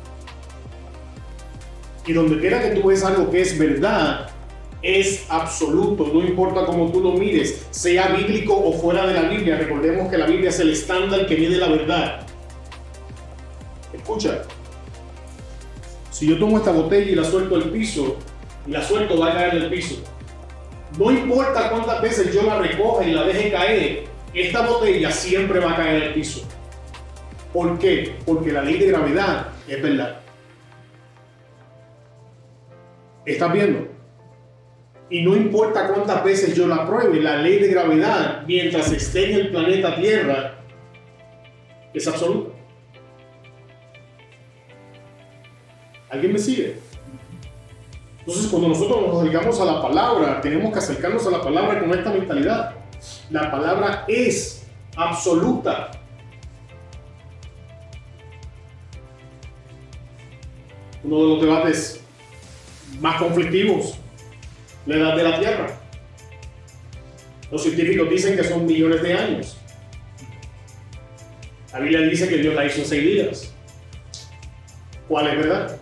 [2.07, 4.29] Y donde quiera que tú ves algo que es verdad,
[4.83, 9.57] es absoluto, no importa cómo tú lo mires, sea bíblico o fuera de la Biblia.
[9.57, 12.27] Recordemos que la Biblia es el estándar que mide la verdad.
[13.93, 14.43] Escucha,
[16.11, 18.17] si yo tomo esta botella y la suelto al piso,
[18.67, 20.03] la suelto va a caer del piso.
[20.99, 25.73] No importa cuántas veces yo la recoja y la deje caer, esta botella siempre va
[25.73, 26.47] a caer al piso.
[27.53, 28.17] ¿Por qué?
[28.25, 30.21] Porque la ley de gravedad es verdad.
[33.25, 33.89] ¿Estás viendo?
[35.11, 39.41] Y no importa cuántas veces yo la pruebe, la ley de gravedad, mientras esté en
[39.41, 40.55] el planeta Tierra,
[41.93, 42.55] es absoluta.
[46.09, 46.77] ¿Alguien me sigue?
[48.25, 51.93] Entonces, cuando nosotros nos acercamos a la palabra, tenemos que acercarnos a la palabra con
[51.93, 52.77] esta mentalidad.
[53.31, 55.91] La palabra es absoluta.
[61.03, 62.01] Uno de los debates
[63.01, 63.95] más conflictivos,
[64.87, 65.79] la edad de la Tierra.
[67.51, 69.59] Los científicos dicen que son millones de años.
[71.73, 73.55] La Biblia dice que Dios la hizo en seis días.
[75.09, 75.82] ¿Cuál es verdad?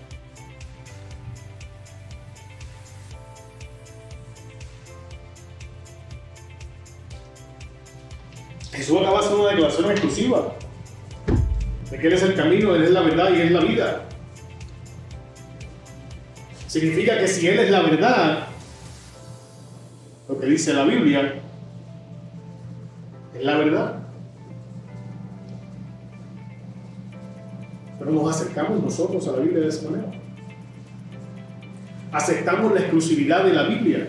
[8.91, 10.53] Jesús acaba de una declaración exclusiva
[11.93, 14.03] de que Él es el camino, Él es la verdad y Él es la vida.
[16.67, 18.49] Significa que si Él es la verdad,
[20.29, 21.41] lo que dice la Biblia,
[23.39, 23.97] es la verdad.
[28.01, 30.11] Pero nos acercamos nosotros a la Biblia de esa manera.
[32.11, 34.09] Aceptamos la exclusividad de la Biblia.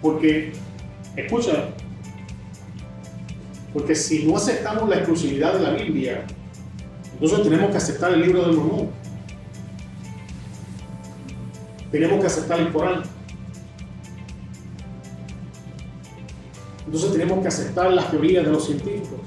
[0.00, 0.52] Porque,
[1.16, 1.70] escucha,
[3.72, 6.24] porque si no aceptamos la exclusividad de la Biblia,
[7.14, 8.90] entonces tenemos que aceptar el libro de Mormón.
[11.90, 13.02] Tenemos que aceptar el Corán.
[16.86, 19.20] Entonces tenemos que aceptar las teorías de los científicos.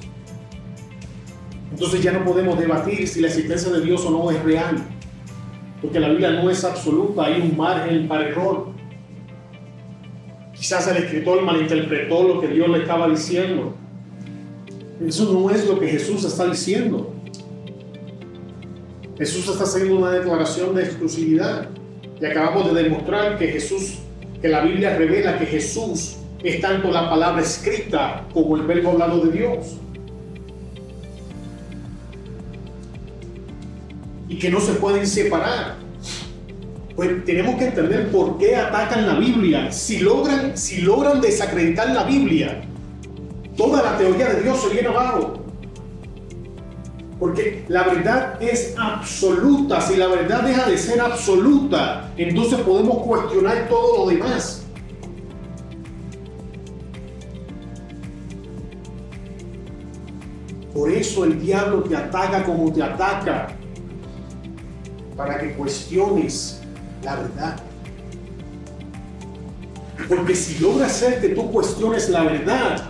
[1.72, 4.78] Entonces ya no podemos debatir si la existencia de Dios o no es real.
[5.82, 8.71] Porque la Biblia no es absoluta, hay un margen para error.
[10.62, 13.74] Quizás el escritor malinterpretó lo que Dios le estaba diciendo.
[15.04, 17.16] Eso no es lo que Jesús está diciendo.
[19.18, 21.68] Jesús está haciendo una declaración de exclusividad.
[22.22, 23.98] Y acabamos de demostrar que Jesús,
[24.40, 29.26] que la Biblia revela que Jesús es tanto la palabra escrita como el verbo hablado
[29.26, 29.78] de Dios.
[34.30, 35.81] Y que no se pueden separar.
[37.26, 39.72] Tenemos que entender por qué atacan la Biblia.
[39.72, 42.62] Si logran, si logran desacreditar la Biblia,
[43.58, 45.34] toda la teoría de Dios se viene abajo.
[47.20, 49.82] Porque la verdad es absoluta.
[49.82, 54.64] Si la verdad deja de ser absoluta, entonces podemos cuestionar todo lo demás.
[60.72, 63.48] Por eso el diablo te ataca como te ataca.
[65.18, 66.61] Para que cuestiones
[67.04, 67.64] la verdad.
[70.08, 72.90] Porque si logra hacer que tú cuestiones la verdad,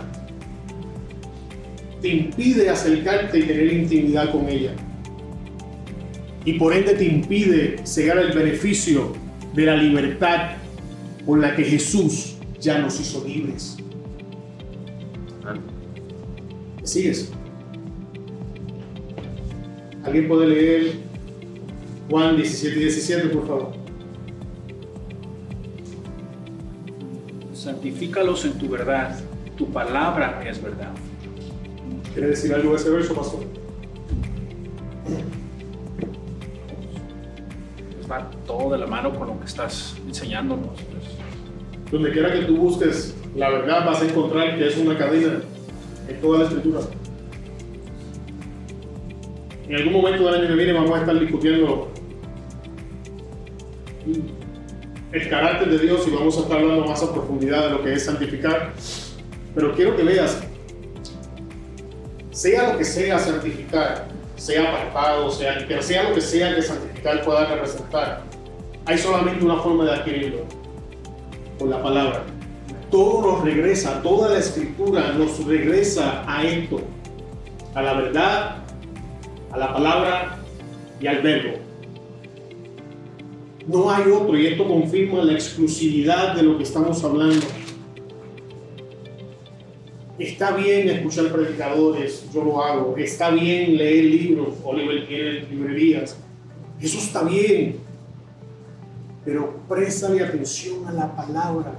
[2.00, 4.74] te impide acercarte y tener intimidad con ella.
[6.44, 9.12] Y por ende te impide cegar el beneficio
[9.54, 10.56] de la libertad
[11.24, 13.76] por la que Jesús ya nos hizo libres.
[16.80, 17.30] ¿Me sigues?
[20.04, 20.92] ¿Alguien puede leer
[22.10, 23.81] Juan 17 y 17, por favor?
[27.82, 29.18] Santifícalos en tu verdad.
[29.58, 30.92] Tu palabra es verdad.
[32.12, 33.40] ¿Quiere decir algo de ese verso, pastor?
[37.96, 40.68] Pues va todo de la mano con lo que estás enseñándonos.
[40.68, 41.90] pues.
[41.90, 45.40] Donde quiera que tú busques la verdad, vas a encontrar que es una cadena
[46.06, 46.80] en toda la escritura.
[49.66, 51.90] En algún momento del año que viene vamos a estar discutiendo
[55.12, 57.92] el carácter de Dios y vamos a estar hablando más a profundidad de lo que
[57.92, 58.72] es santificar.
[59.54, 60.42] Pero quiero que veas,
[62.30, 67.22] sea lo que sea santificar, sea apartado, sea, pero sea lo que sea que santificar
[67.22, 68.22] pueda representar,
[68.86, 70.46] hay solamente una forma de adquirirlo,
[71.58, 72.24] con la palabra.
[72.90, 76.80] Todo nos regresa, toda la escritura nos regresa a esto,
[77.74, 78.56] a la verdad,
[79.50, 80.38] a la palabra
[81.00, 81.71] y al verbo.
[83.66, 87.46] No hay otro y esto confirma la exclusividad de lo que estamos hablando.
[90.18, 92.96] Está bien escuchar predicadores, yo lo hago.
[92.96, 96.16] Está bien leer libros, Oliver tiene librerías.
[96.80, 97.78] Eso está bien.
[99.24, 101.72] Pero préstale atención a la palabra.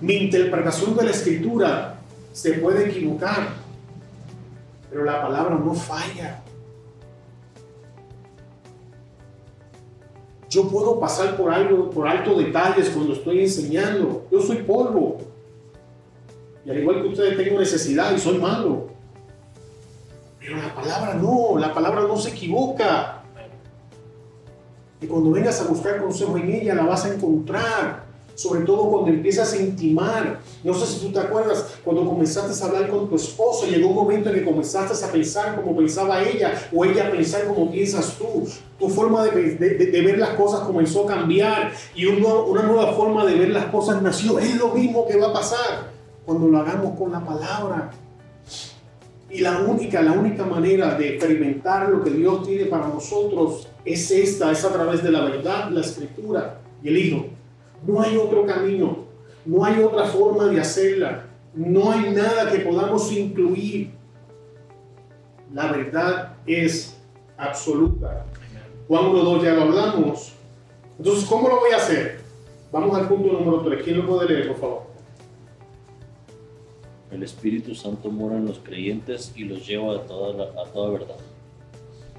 [0.00, 2.00] Mi interpretación de la escritura
[2.32, 3.48] se puede equivocar,
[4.88, 6.42] pero la palabra no falla.
[10.48, 14.26] Yo puedo pasar por algo, por alto detalles cuando estoy enseñando.
[14.30, 15.18] Yo soy polvo.
[16.64, 18.88] Y al igual que ustedes tengo necesidad y soy malo.
[20.40, 23.22] Pero la palabra no, la palabra no se equivoca.
[25.00, 28.07] Y cuando vengas a buscar consejo en ella, la vas a encontrar.
[28.38, 30.38] Sobre todo cuando empiezas a intimar.
[30.62, 33.96] No sé si tú te acuerdas, cuando comenzaste a hablar con tu esposo, llegó un
[33.96, 38.16] momento en que comenzaste a pensar como pensaba ella, o ella a pensar como piensas
[38.16, 38.48] tú.
[38.78, 43.48] Tu forma de, ver las cosas comenzó a cambiar y una nueva forma de ver
[43.48, 44.38] las cosas nació.
[44.38, 45.90] Es lo mismo que va a pasar
[46.24, 47.90] cuando lo hagamos con la palabra.
[49.28, 54.08] Y la única, la única manera de experimentar lo que Dios tiene para nosotros es
[54.12, 57.37] esta, es a través de la verdad, la escritura y el Hijo.
[57.86, 59.04] No hay otro camino,
[59.46, 63.90] no hay otra forma de hacerla, no hay nada que podamos incluir.
[65.54, 66.96] La verdad es
[67.36, 68.26] absoluta.
[68.86, 70.32] Juan 1.2 ya lo hablamos.
[70.98, 72.20] Entonces, ¿cómo lo voy a hacer?
[72.72, 73.82] Vamos al punto número 3.
[73.82, 74.82] ¿Quién lo puede leer, por favor?
[77.10, 80.90] El Espíritu Santo mora en los creyentes y los lleva a toda, la- a toda
[80.90, 81.16] verdad.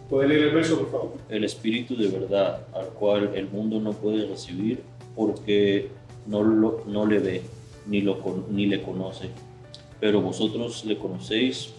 [0.10, 1.12] ¿Puede leer el verso, por favor?
[1.30, 4.82] El Espíritu de verdad, al cual el mundo no puede recibir
[5.20, 5.90] porque
[6.28, 7.42] no, lo, no le ve
[7.88, 9.30] ni, lo, ni le conoce.
[10.00, 11.74] Pero vosotros le conocéis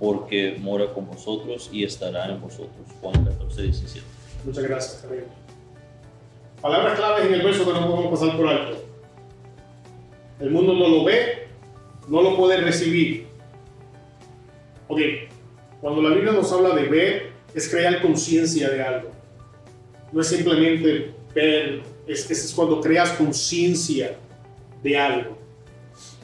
[0.00, 2.84] porque mora con vosotros y estará en vosotros.
[3.00, 4.06] Juan 14, 17.
[4.44, 5.26] Muchas gracias, Javier.
[6.60, 8.84] Palabras claves en el verso que no podemos pasar por alto.
[10.40, 11.46] El mundo no lo ve,
[12.08, 13.28] no lo puede recibir.
[14.88, 14.98] Ok,
[15.80, 19.10] cuando la Biblia nos habla de ver, es crear conciencia de algo.
[20.10, 24.16] No es simplemente ver, es, cuando creas conciencia
[24.82, 25.38] de algo.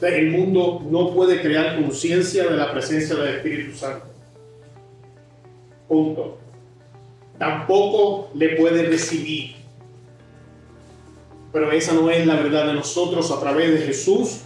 [0.01, 4.05] El mundo no puede crear conciencia de la presencia del Espíritu Santo.
[5.87, 6.37] Punto.
[7.37, 9.55] Tampoco le puede recibir.
[11.53, 14.41] Pero esa no es la verdad de nosotros a través de Jesús.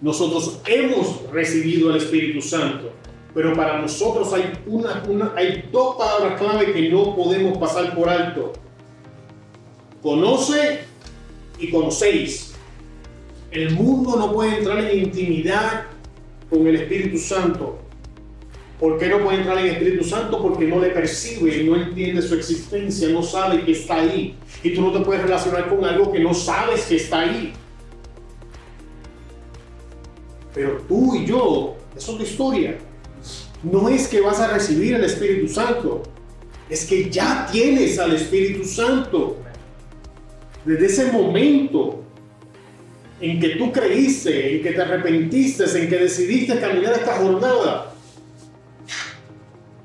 [0.00, 2.92] Nosotros hemos recibido el Espíritu Santo.
[3.34, 8.08] Pero para nosotros hay, una, una, hay dos palabras clave que no podemos pasar por
[8.08, 8.52] alto.
[10.02, 10.80] Conoce
[11.58, 12.54] y conocéis.
[13.50, 15.86] El mundo no puede entrar en intimidad
[16.48, 17.78] con el Espíritu Santo.
[18.78, 20.40] ¿Por qué no puede entrar en el Espíritu Santo?
[20.40, 24.36] Porque no le percibe, no entiende su existencia, no sabe que está ahí.
[24.62, 27.52] Y tú no te puedes relacionar con algo que no sabes que está ahí.
[30.54, 32.78] Pero tú y yo, eso es la historia.
[33.62, 36.02] No es que vas a recibir el Espíritu Santo,
[36.70, 39.36] es que ya tienes al Espíritu Santo.
[40.64, 42.02] Desde ese momento
[43.20, 47.94] en que tú creíste, en que te arrepentiste, en que decidiste caminar esta jornada,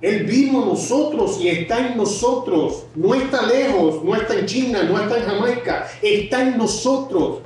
[0.02, 2.86] Él vino a nosotros y está en nosotros.
[2.96, 7.40] No está lejos, no está en China, no está en Jamaica, está en nosotros.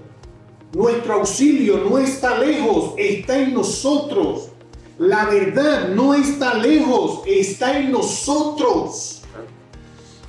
[0.73, 4.49] Nuestro auxilio no está lejos, está en nosotros.
[4.99, 9.18] La verdad no está lejos, está en nosotros.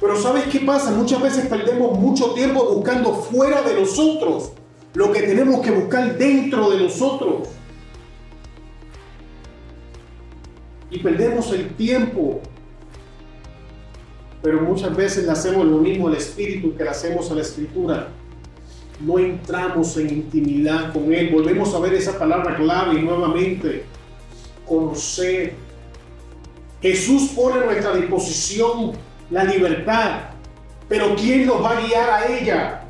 [0.01, 0.91] Pero ¿sabes qué pasa?
[0.93, 4.53] Muchas veces perdemos mucho tiempo buscando fuera de nosotros
[4.95, 7.49] lo que tenemos que buscar dentro de nosotros.
[10.91, 12.41] Y perdemos el tiempo.
[14.43, 18.09] Pero muchas veces le hacemos lo mismo al Espíritu que le hacemos a la Escritura.
[19.01, 21.31] No entramos en intimidad con Él.
[21.31, 23.85] Volvemos a ver esa palabra clave nuevamente.
[24.67, 25.53] Conocer.
[26.81, 28.93] Jesús pone a nuestra disposición
[29.31, 30.21] la libertad.
[30.89, 32.81] Pero ¿quién nos va a guiar a ella?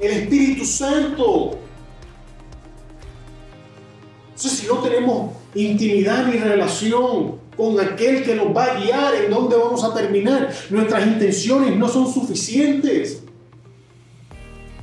[0.00, 1.58] el Espíritu Santo.
[4.28, 9.30] Entonces, si no tenemos intimidad ni relación con aquel que nos va a guiar en
[9.30, 13.22] dónde vamos a terminar, nuestras intenciones no son suficientes.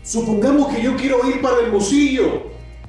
[0.04, 2.44] Supongamos que yo quiero ir para el Hermosillo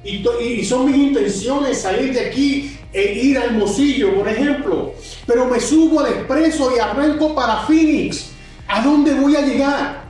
[0.05, 4.93] y, y son mis intenciones salir de aquí e ir al Hermosillo, por ejemplo,
[5.27, 8.31] pero me subo al expreso y arranco para Phoenix.
[8.69, 10.05] ¿A dónde voy a llegar?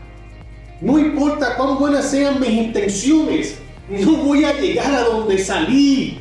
[0.80, 3.58] No importa cuán buenas sean mis intenciones,
[3.88, 6.20] no voy a llegar a donde salí,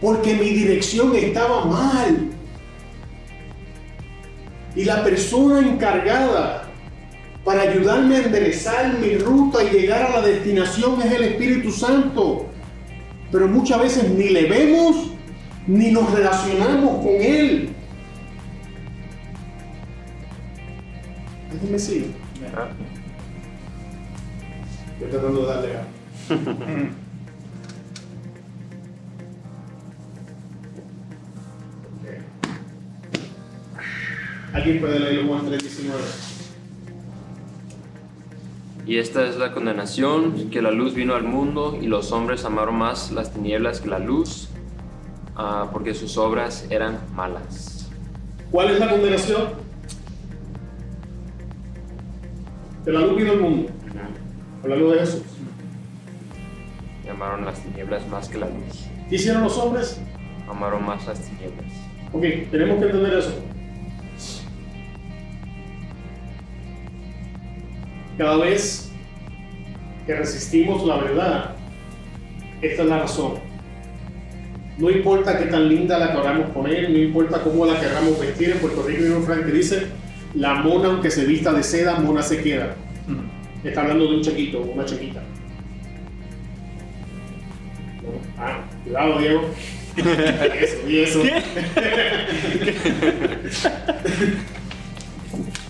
[0.00, 2.28] porque mi dirección estaba mal.
[4.74, 6.64] Y la persona encargada
[7.44, 12.46] para ayudarme a enderezar mi ruta y llegar a la destinación es el Espíritu Santo.
[13.30, 15.12] Pero muchas veces ni le vemos
[15.66, 17.70] ni nos relacionamos con Él.
[21.52, 22.14] Déjeme sí.
[24.94, 25.86] Estoy tratando de darle a.
[34.52, 35.92] ¿Alguien puede leer Juan 3:19?
[38.86, 42.76] Y esta es la condenación, que la luz vino al mundo y los hombres amaron
[42.76, 44.48] más las tinieblas que la luz,
[45.36, 47.90] uh, porque sus obras eran malas.
[48.50, 49.67] ¿Cuál es la condenación?
[52.88, 53.70] Que la luz vino al mundo.
[54.62, 55.20] Hablando de Jesús.
[57.10, 58.86] Amaron las tinieblas más que la luz.
[59.10, 60.00] ¿Qué hicieron los hombres?
[60.48, 61.70] Amaron más las tinieblas.
[62.14, 63.34] Ok, tenemos que entender eso.
[68.16, 68.90] Cada vez
[70.06, 71.56] que resistimos la verdad,
[72.62, 73.34] esta es la razón.
[74.78, 78.48] No importa qué tan linda la queramos poner, no importa cómo la queramos vestir.
[78.48, 79.88] En Puerto Rico hay un refrán que dice,
[80.34, 82.76] la mona aunque se vista de seda, mona se queda.
[83.64, 85.22] Está hablando de un chiquito, una chiquita.
[88.38, 89.50] Ah, cuidado, Diego.
[90.60, 91.22] eso, y eso.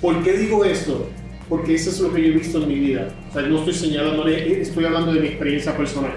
[0.01, 1.11] ¿Por qué digo esto?
[1.49, 3.09] Porque eso es lo que yo he visto en mi vida.
[3.31, 6.13] O sea, no estoy señalando, estoy hablando de mi experiencia personal.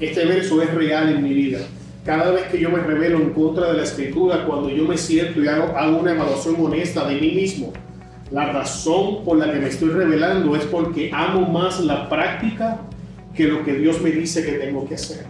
[0.00, 1.60] Este verso es real en mi vida.
[2.04, 5.42] Cada vez que yo me revelo en contra de la escritura, cuando yo me siento
[5.42, 7.72] y hago, hago una evaluación honesta de mí mismo,
[8.30, 12.80] la razón por la que me estoy revelando es porque amo más la práctica
[13.34, 15.24] que lo que Dios me dice que tengo que hacer.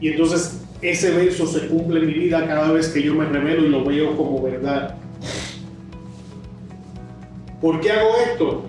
[0.00, 3.64] Y entonces ese verso se cumple en mi vida cada vez que yo me revelo
[3.64, 4.96] y lo veo como verdad.
[7.60, 8.64] ¿Por qué hago esto?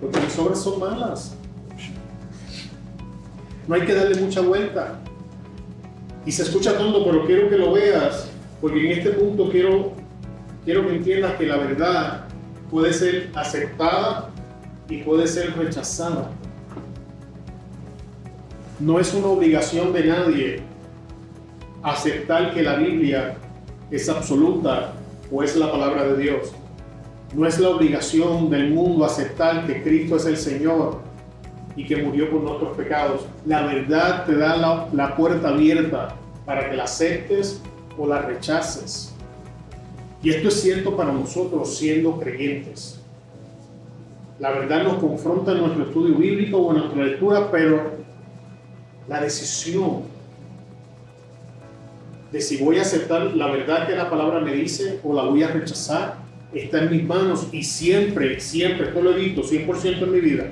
[0.00, 1.36] Porque mis obras son malas.
[3.66, 4.98] No hay que darle mucha vuelta.
[6.28, 8.28] Y se escucha tonto, pero quiero que lo veas,
[8.60, 9.92] porque en este punto quiero,
[10.62, 12.26] quiero que entiendas que la verdad
[12.70, 14.28] puede ser aceptada
[14.90, 16.30] y puede ser rechazada.
[18.78, 20.62] No es una obligación de nadie
[21.82, 23.38] aceptar que la Biblia
[23.90, 24.92] es absoluta
[25.32, 26.52] o es la palabra de Dios.
[27.34, 31.07] No es la obligación del mundo aceptar que Cristo es el Señor
[31.78, 33.24] y que murió por nuestros pecados.
[33.46, 37.62] La verdad te da la, la puerta abierta para que la aceptes
[37.96, 39.14] o la rechaces.
[40.20, 43.00] Y esto es cierto para nosotros siendo creyentes.
[44.40, 47.92] La verdad nos confronta en nuestro estudio bíblico o en nuestra lectura, pero
[49.08, 50.02] la decisión
[52.32, 55.44] de si voy a aceptar la verdad que la palabra me dice o la voy
[55.44, 56.16] a rechazar
[56.52, 60.44] está en mis manos y siempre, siempre, esto lo he visto 100% en mi vida,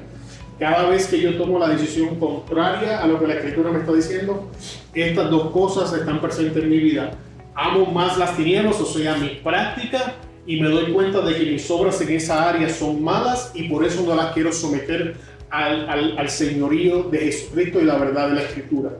[0.58, 3.92] cada vez que yo tomo la decisión contraria a lo que la escritura me está
[3.92, 4.50] diciendo,
[4.94, 7.12] estas dos cosas están presentes en mi vida.
[7.54, 10.14] Amo más las tinieblas, o sea, mi práctica,
[10.46, 13.84] y me doy cuenta de que mis obras en esa área son malas y por
[13.84, 15.16] eso no las quiero someter
[15.50, 18.90] al, señorío de Jesucristo y la verdad de la escritura.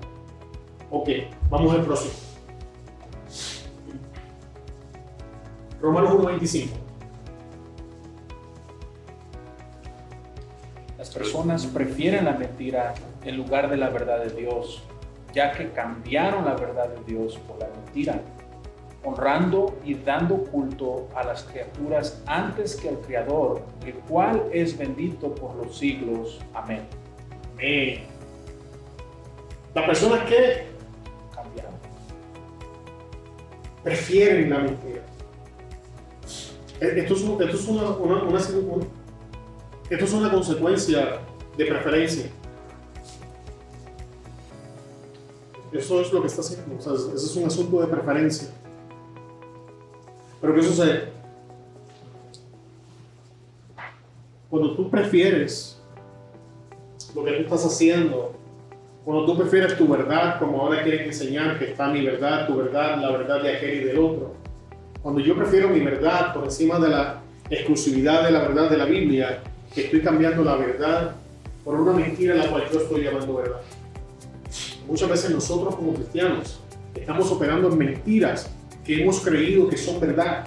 [0.91, 1.09] Ok,
[1.51, 2.15] vamos al próximo.
[5.81, 6.86] Romanos 1.25.
[11.17, 12.95] personas prefieren la mentira
[13.25, 14.83] en lugar de la verdad de Dios,
[15.33, 18.21] ya que cambiaron la verdad de Dios por la mentira,
[19.05, 25.35] honrando y dando culto a las criaturas antes que al Creador, el cual es bendito
[25.35, 26.41] por los siglos.
[26.55, 26.83] Amén.
[27.55, 28.01] Amén.
[29.75, 30.67] Las personas que
[31.35, 31.75] Cambiaron.
[33.83, 35.03] prefieren la mentira.
[36.81, 39.06] Esto es, un- esto es una, una- una- un-
[39.89, 41.21] esto es una consecuencia
[41.57, 42.27] de preferencia.
[45.73, 46.77] Eso es lo que está haciendo.
[46.77, 48.49] O sea, eso es un asunto de preferencia.
[50.41, 51.09] Pero ¿qué sucede?
[54.51, 55.81] Cuando tú prefieres
[57.15, 58.33] lo que tú estás haciendo,
[59.05, 63.01] cuando tú prefieres tu verdad, como ahora quieren enseñar que está mi verdad, tu verdad,
[63.01, 64.35] la verdad de aquel y del otro,
[65.03, 68.85] cuando yo prefiero mi verdad por encima de la exclusividad de la verdad de la
[68.85, 69.43] Biblia,
[69.77, 71.17] que estoy cambiando la verdad
[71.63, 73.61] por una mentira la cual yo estoy llamando verdad.
[74.89, 76.61] Muchas veces nosotros como cristianos
[76.95, 78.51] estamos operando en mentiras
[78.87, 80.47] que hemos creído que son verdad,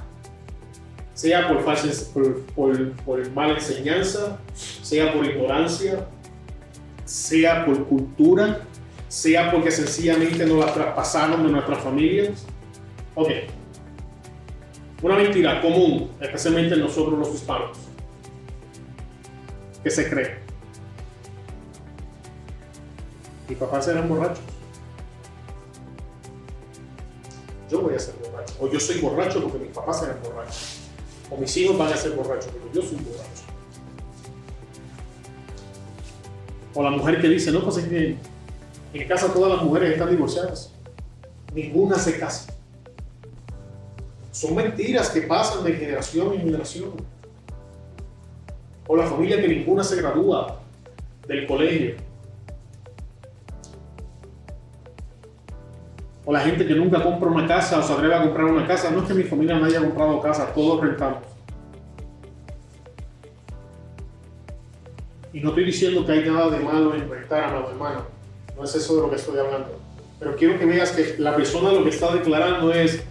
[1.13, 6.07] sea por, falsas, por, por, por mala enseñanza, sea por ignorancia,
[7.05, 8.61] sea por cultura,
[9.09, 12.45] sea porque sencillamente nos la traspasaron de nuestras familias.
[13.13, 13.29] Ok,
[15.03, 17.77] una mentira común, especialmente en nosotros los hispanos,
[19.83, 20.37] que se cree.
[23.47, 24.43] Mis papás eran borrachos.
[27.69, 28.53] Yo voy a ser borracho.
[28.59, 30.77] O yo soy borracho porque mis papás eran borrachos.
[31.29, 33.43] O mis hijos van a ser borrachos porque yo soy borracho.
[36.73, 38.17] O la mujer que dice, no, pues es que
[38.93, 40.71] en casa todas las mujeres están divorciadas.
[41.53, 42.53] Ninguna se casa.
[44.31, 46.91] Son mentiras que pasan de generación en generación.
[48.91, 50.61] O la familia que ninguna se gradúa
[51.27, 51.93] del colegio.
[56.25, 58.89] O la gente que nunca compra una casa o se atreve a comprar una casa.
[58.89, 61.19] No es que mi familia no haya comprado casa, todos rentamos.
[65.33, 68.05] Y no estoy diciendo que hay nada de malo en rentar, amado hermano.
[68.57, 69.69] No es eso de lo que estoy hablando.
[70.17, 73.03] Pero quiero que veas que la persona lo que está declarando es,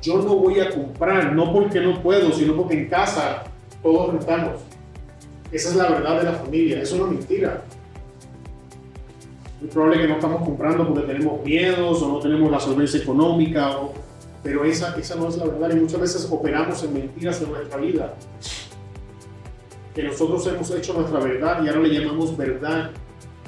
[0.00, 3.44] yo no voy a comprar, no porque no puedo, sino porque en casa
[3.82, 4.62] todos rentamos.
[5.52, 7.62] Esa es la verdad de la familia, eso no es mentira.
[9.64, 13.78] Es probable que no estamos comprando porque tenemos miedos o no tenemos la solvencia económica,
[13.78, 13.92] o-
[14.42, 17.78] pero esa, esa no es la verdad y muchas veces operamos en mentiras en nuestra
[17.78, 18.14] vida.
[19.94, 22.90] Que nosotros hemos hecho nuestra verdad y ahora le llamamos verdad.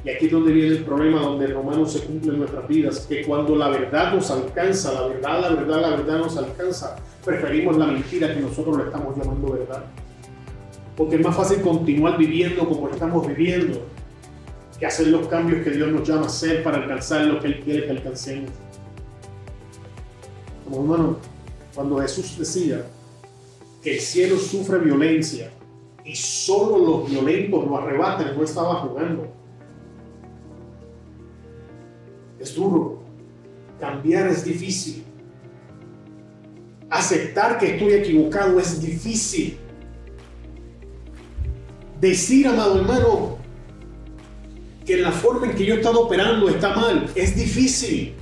[0.04, 3.00] Y aquí es donde viene el problema, donde el romano se cumple en nuestras vidas,
[3.08, 7.76] que cuando la verdad nos alcanza, la verdad, la verdad, la verdad nos alcanza, preferimos
[7.76, 9.84] la mentira que nosotros le estamos llamando verdad.
[10.98, 13.86] Porque es más fácil continuar viviendo como estamos viviendo
[14.80, 17.60] que hacer los cambios que Dios nos llama a hacer para alcanzar lo que Él
[17.60, 18.50] quiere que alcancemos.
[20.64, 21.18] Como hermano,
[21.72, 22.84] cuando Jesús decía
[23.80, 25.52] que el cielo sufre violencia
[26.04, 29.28] y solo los violentos lo arrebatan, no estaba jugando.
[32.40, 32.98] Es duro.
[33.78, 35.04] Cambiar es difícil.
[36.90, 39.58] Aceptar que estoy equivocado es difícil.
[42.00, 43.38] Decir, amado hermano,
[44.86, 47.10] que la forma en que yo he estado operando está mal.
[47.14, 48.14] Es difícil.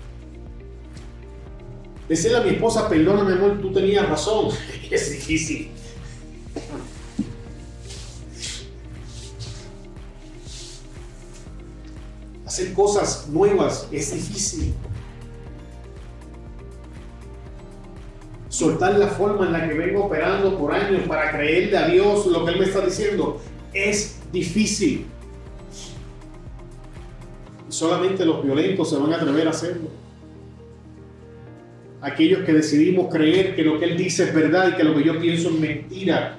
[2.08, 4.48] Decirle a mi esposa, perdóname amor, tú tenías razón.
[4.90, 5.70] es difícil.
[12.46, 14.74] Hacer cosas nuevas es difícil.
[18.48, 22.44] Soltar la forma en la que vengo operando por años para creerle a Dios lo
[22.44, 23.38] que Él me está diciendo
[23.76, 25.06] es difícil.
[27.68, 29.90] solamente los violentos se van a atrever a hacerlo.
[32.00, 35.04] Aquellos que decidimos creer que lo que Él dice es verdad y que lo que
[35.04, 36.38] yo pienso es mentira.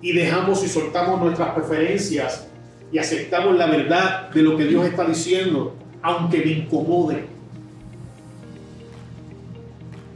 [0.00, 2.48] Y dejamos y soltamos nuestras preferencias
[2.90, 7.24] y aceptamos la verdad de lo que Dios está diciendo, aunque me incomode.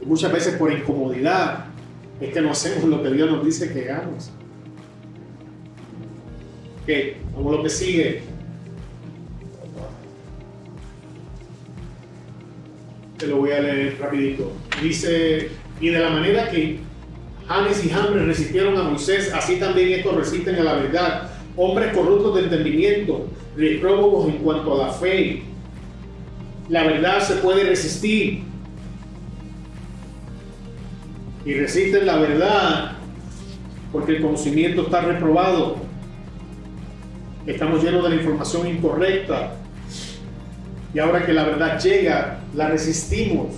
[0.05, 1.65] Muchas veces por incomodidad
[2.19, 4.31] es que no hacemos lo que Dios nos dice que hagamos.
[7.33, 8.21] Vamos a lo que sigue.
[13.17, 14.53] Te lo voy a leer rapidito.
[14.81, 15.49] Dice,
[15.81, 16.79] y de la manera que
[17.47, 22.35] Janes y Jambres resistieron a Moisés, así también estos resisten a la verdad hombres corruptos
[22.35, 23.27] de entendimiento,
[23.57, 25.41] retrógrafos en cuanto a la fe.
[26.69, 28.43] La verdad se puede resistir.
[31.43, 32.91] Y resisten la verdad
[33.91, 35.86] porque el conocimiento está reprobado.
[37.47, 39.53] Estamos llenos de la información incorrecta.
[40.93, 43.55] Y ahora que la verdad llega, la resistimos.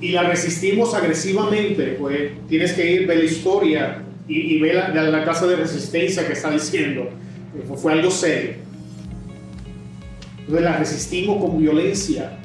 [0.00, 5.24] Y la resistimos agresivamente, pues tienes que ir ver la historia y, ve la, la,
[5.24, 7.10] clase de resistencia que está diciendo.
[7.76, 8.52] Fue, algo serio.
[10.38, 12.38] Entonces la resistimos con violencia.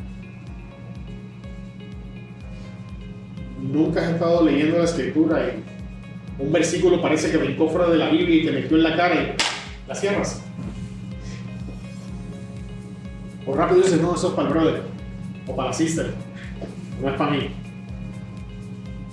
[3.61, 8.09] Nunca has estado leyendo la escritura y un versículo parece que brincó fuera de la
[8.09, 9.44] Biblia y te metió en la cara y
[9.87, 10.41] la cierras.
[13.45, 14.83] O rápido dices, no, eso es para el brother
[15.47, 16.13] o para la sister,
[17.01, 17.49] no es para mí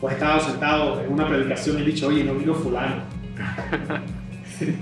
[0.03, 3.03] o he estado sentado en una predicación y he dicho, oye, no vino fulano.
[4.61, 4.75] ¿Eh?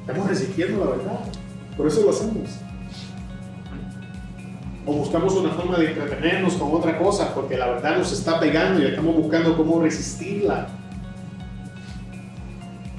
[0.00, 1.20] Estamos resistiendo la verdad.
[1.76, 2.58] Por eso lo hacemos.
[4.84, 8.82] O buscamos una forma de entretenernos con otra cosa, porque la verdad nos está pegando
[8.82, 10.66] y estamos buscando cómo resistirla.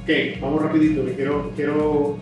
[0.06, 2.20] Ok, vamos rapidito, quiero, quiero,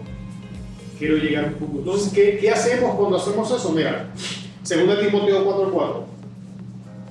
[0.97, 1.79] quiero llegar un punto.
[1.79, 3.73] Entonces, ¿qué, ¿qué, hacemos cuando hacemos eso?
[3.73, 4.09] Mira,
[4.61, 6.03] 2 Timoteo 4.4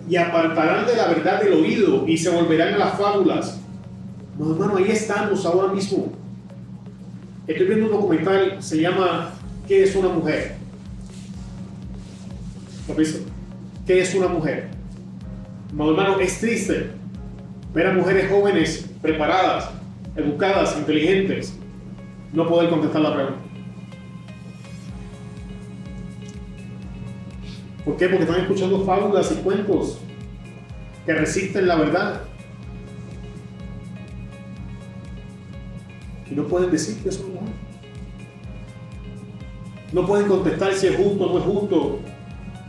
[0.09, 3.61] y apartarán de la verdad del oído y se volverán a las fábulas.
[4.39, 6.11] No, hermano, ahí estamos ahora mismo.
[7.47, 9.35] Estoy viendo un documental, se llama
[9.69, 10.55] ¿Qué es una mujer?
[12.89, 13.19] ¿Lo visto?
[13.87, 14.71] ¿Qué es una mujer?
[15.75, 16.93] No, hermano, es triste
[17.75, 19.82] ver a mujeres jóvenes, preparadas,
[20.17, 21.59] educadas, inteligentes,
[22.33, 23.39] no poder contestar la pregunta.
[27.85, 28.09] ¿Por qué?
[28.09, 29.99] Porque están escuchando fábulas y cuentos
[31.05, 32.23] que resisten la verdad.
[36.31, 37.43] Y no pueden decir que eso no.
[39.93, 41.99] No pueden contestar si es justo o no es justo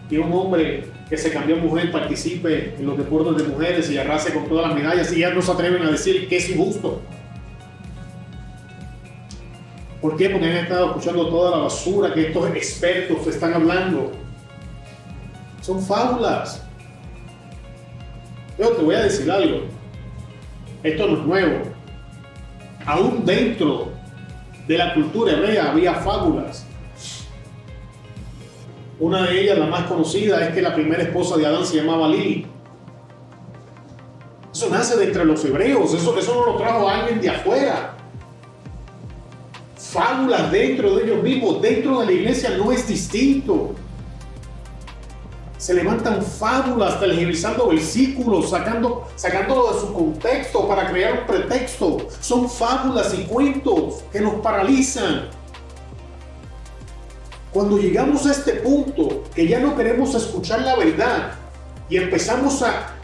[0.09, 3.97] que un hombre que se cambió a mujer participe en los deportes de mujeres y
[3.97, 7.01] arrase con todas las medallas y ya no se atreven a decir que es injusto.
[10.03, 10.29] ¿Por qué?
[10.29, 14.11] Porque han estado escuchando toda la basura que estos expertos están hablando
[15.61, 16.61] son fábulas.
[18.59, 19.61] Yo te voy a decir algo.
[20.83, 21.63] Esto no es nuevo.
[22.85, 23.93] Aún dentro
[24.67, 26.65] de la cultura hebrea había fábulas.
[28.99, 32.09] Una de ellas, la más conocida, es que la primera esposa de Adán se llamaba
[32.09, 32.45] Lili.
[34.51, 37.92] Eso nace de entre los hebreos, eso, eso no lo trajo alguien de afuera.
[39.93, 43.75] Fábulas dentro de ellos mismos, dentro de la iglesia no es distinto
[45.63, 52.05] se levantan fábulas, televisando versículos, sacando, sacándolo de su contexto para crear un pretexto.
[52.19, 55.29] Son fábulas y cuentos que nos paralizan.
[57.53, 61.31] Cuando llegamos a este punto que ya no queremos escuchar la verdad
[61.87, 62.95] y empezamos a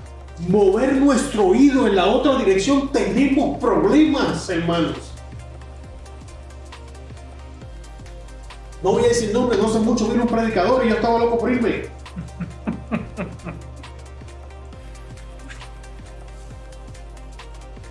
[0.50, 5.09] mover nuestro oído en la otra dirección, tenemos problemas, hermanos.
[8.82, 11.38] No voy a decir nombres, no sé mucho, vino un predicador y yo estaba loco
[11.38, 11.84] por irme.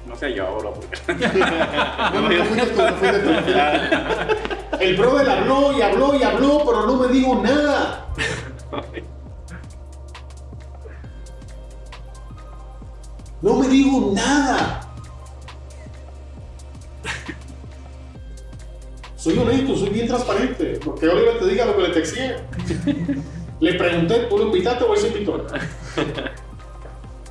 [0.07, 0.99] No sé yo porque.
[4.81, 8.07] El brother habló y habló y habló, pero no me dijo nada.
[13.43, 14.88] No me dijo nada.
[19.19, 20.79] Soy honesto, soy bien transparente.
[20.83, 22.37] Porque Oliver te diga lo que le texté.
[23.61, 25.45] le pregunté, ¿tú lo invitaste o él se invitó?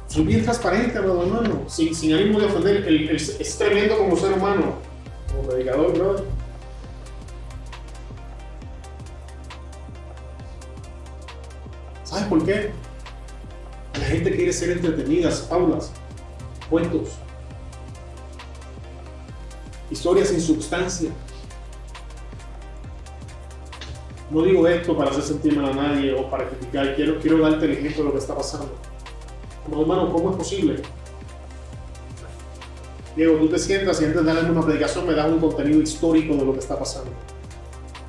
[0.08, 2.86] soy bien transparente, amado hermano, sin, sin ánimo de ofender.
[3.16, 4.76] Es tremendo como ser humano,
[5.32, 6.26] como predicador, brother.
[12.04, 12.72] ¿Sabes por qué?
[13.94, 15.92] La gente quiere ser entretenidas, fábulas,
[16.70, 17.12] cuentos,
[19.90, 21.12] historias sin sustancia.
[24.30, 27.66] No digo esto para hacer sentir mal a nadie o para criticar, quiero, quiero darte
[27.66, 28.70] el ejemplo de lo que está pasando.
[29.66, 30.82] Como hermano, ¿cómo es posible?
[33.16, 36.36] Diego, tú te sientas y antes de darle una predicación me das un contenido histórico
[36.36, 37.12] de lo que está pasando.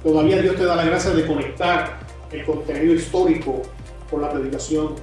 [0.02, 2.00] Todavía Dios te da la gracia de conectar
[2.32, 3.62] el contenido histórico
[4.10, 4.94] con la predicación.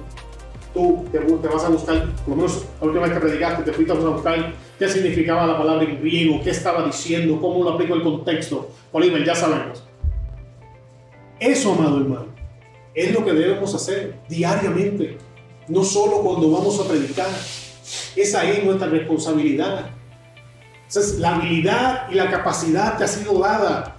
[0.74, 3.72] Tú te, te vas a buscar, por lo menos la última vez que predicaste, te
[3.72, 7.94] fuiste a buscar qué significaba la palabra en griego, qué estaba diciendo, cómo lo aplico
[7.94, 8.68] el contexto.
[8.92, 9.82] Oliver, ya sabemos.
[11.38, 12.26] Eso, amado hermano,
[12.94, 15.18] es lo que debemos hacer diariamente,
[15.68, 17.28] no solo cuando vamos a predicar.
[18.16, 19.90] Esa es nuestra responsabilidad.
[20.88, 23.96] Entonces, la habilidad y la capacidad te ha sido dada.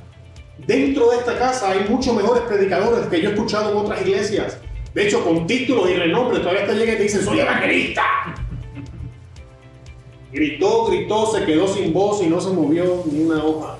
[0.66, 4.58] Dentro de esta casa hay muchos mejores predicadores que yo he escuchado en otras iglesias.
[4.94, 8.02] De hecho, con títulos y renombre, todavía te llegan y te dicen, soy evangelista.
[10.32, 13.77] Gritó, gritó, se quedó sin voz y no se movió ni una hoja.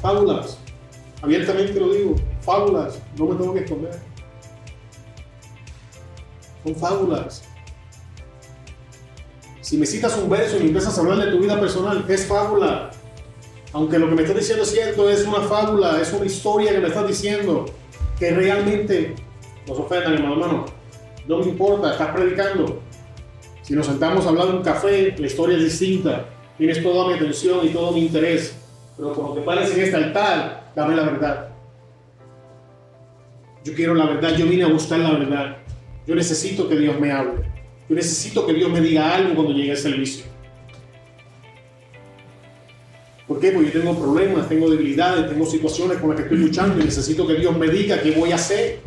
[0.00, 0.58] Fábulas.
[1.22, 2.16] Abiertamente lo digo.
[2.40, 3.00] Fábulas.
[3.16, 3.98] No me tengo que esconder.
[6.64, 7.42] Son fábulas.
[9.60, 12.90] Si me citas un verso y empiezas a hablar de tu vida personal, es fábula.
[13.72, 16.78] Aunque lo que me estás diciendo es cierto, es una fábula, es una historia que
[16.78, 17.66] me estás diciendo
[18.18, 19.14] que realmente
[19.66, 20.64] nos ofendan, hermano, hermano.
[21.26, 22.80] No me importa, estás predicando.
[23.60, 26.24] Si nos sentamos a hablar de un café, la historia es distinta.
[26.56, 28.56] Tienes toda mi atención y todo mi interés.
[28.98, 31.48] Pero cuando te pares en este altar, dame la verdad.
[33.64, 35.56] Yo quiero la verdad, yo vine a buscar la verdad.
[36.06, 37.44] Yo necesito que Dios me hable.
[37.88, 40.24] Yo necesito que Dios me diga algo cuando llegue al servicio.
[43.28, 43.52] ¿Por qué?
[43.52, 47.26] Porque yo tengo problemas, tengo debilidades, tengo situaciones con las que estoy luchando y necesito
[47.26, 48.80] que Dios me diga qué voy a hacer.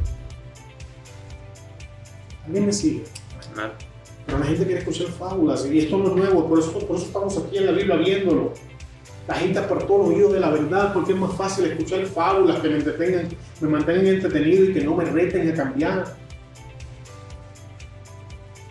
[2.45, 3.03] ¿Alguien me sigue?
[4.25, 7.05] Pero la gente quiere escuchar fábulas y esto no es nuevo, por eso, por eso
[7.05, 8.53] estamos aquí en la Biblia viéndolo.
[9.27, 12.69] La gente apartó el oído de la verdad porque es más fácil escuchar fábulas que
[12.69, 13.29] me entretengan,
[13.61, 16.15] me mantengan entretenido y que no me reten a cambiar.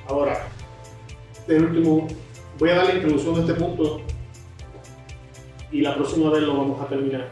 [0.08, 0.48] Ahora,
[1.46, 2.08] de último,
[2.58, 4.00] voy a dar la introducción a este punto
[5.70, 7.28] y la próxima vez lo vamos a terminar.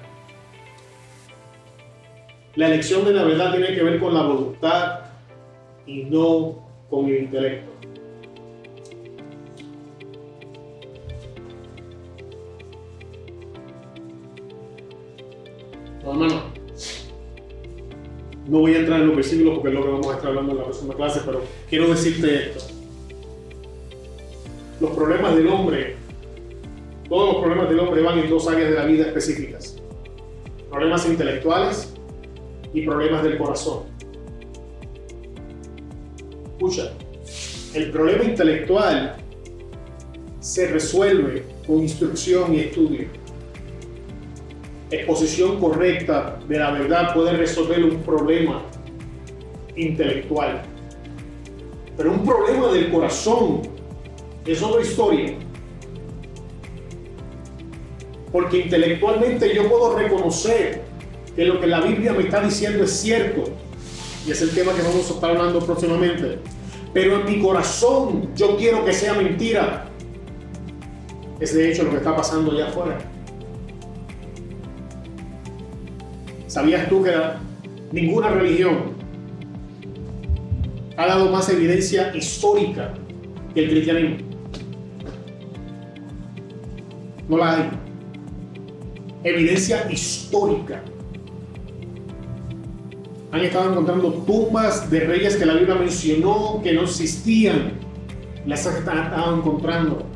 [2.54, 5.00] La elección de la verdad tiene que ver con la voluntad
[5.86, 7.77] y no con el intelecto.
[18.58, 20.50] No voy a entrar en los versículos porque es lo que vamos a estar hablando
[20.50, 22.64] en la próxima clase, pero quiero decirte esto.
[24.80, 25.94] Los problemas del hombre,
[27.08, 29.76] todos los problemas del hombre van en dos áreas de la vida específicas.
[30.68, 31.94] Problemas intelectuales
[32.74, 33.84] y problemas del corazón.
[36.56, 36.90] Escucha,
[37.74, 39.18] el problema intelectual
[40.40, 43.06] se resuelve con instrucción y estudio.
[44.90, 48.62] Exposición correcta de la verdad puede resolver un problema
[49.76, 50.62] intelectual.
[51.96, 53.62] Pero un problema del corazón
[54.46, 55.34] es otra historia.
[58.32, 60.82] Porque intelectualmente yo puedo reconocer
[61.36, 63.44] que lo que la Biblia me está diciendo es cierto.
[64.26, 66.38] Y es el tema que vamos a estar hablando próximamente.
[66.94, 69.90] Pero en mi corazón yo quiero que sea mentira.
[71.40, 72.98] Es de hecho lo que está pasando allá afuera.
[76.48, 77.12] ¿Sabías tú que
[77.92, 78.96] ninguna religión
[80.96, 82.94] ha dado más evidencia histórica
[83.54, 84.16] que el cristianismo?
[87.28, 87.70] No la hay.
[89.24, 90.82] Evidencia histórica.
[93.30, 97.72] Han estado encontrando tumbas de reyes que la Biblia mencionó que no existían.
[98.46, 100.06] Las han estado encontrando.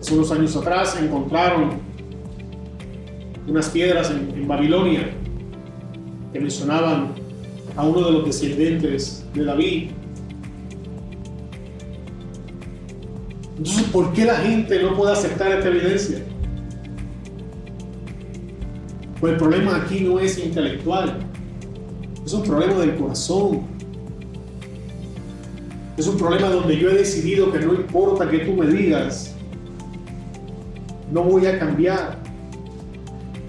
[0.00, 1.85] Hace unos años atrás encontraron
[3.46, 5.10] unas piedras en, Babilonia
[6.32, 7.12] que mencionaban
[7.76, 9.90] a uno de los descendientes de David.
[13.58, 16.22] Entonces, ¿por qué la gente no puede aceptar esta evidencia?
[19.20, 21.18] Pues el problema aquí no es intelectual,
[22.24, 23.62] es un problema del corazón.
[25.96, 29.34] Es un problema donde yo he decidido que no importa que tú me digas,
[31.10, 32.25] no voy a cambiar.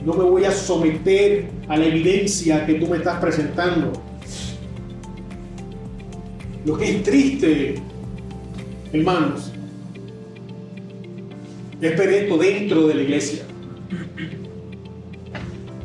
[0.07, 3.91] No me voy a someter a la evidencia que tú me estás presentando.
[6.63, 7.75] Lo que es triste,
[8.93, 9.51] hermanos,
[11.81, 13.43] es ver esto dentro de la iglesia.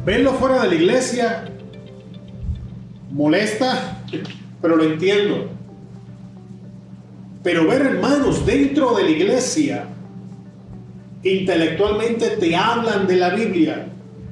[0.06, 1.44] Verlo fuera de la iglesia
[3.10, 4.04] molesta,
[4.60, 5.48] pero lo entiendo.
[7.42, 9.88] Pero ver hermanos dentro de la iglesia
[11.24, 13.88] intelectualmente te hablan de la Biblia,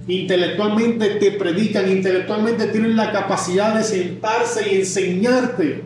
[0.07, 5.85] intelectualmente te predican, intelectualmente tienen la capacidad de sentarse y enseñarte,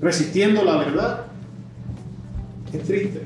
[0.00, 1.26] resistiendo la verdad,
[2.72, 3.22] es triste.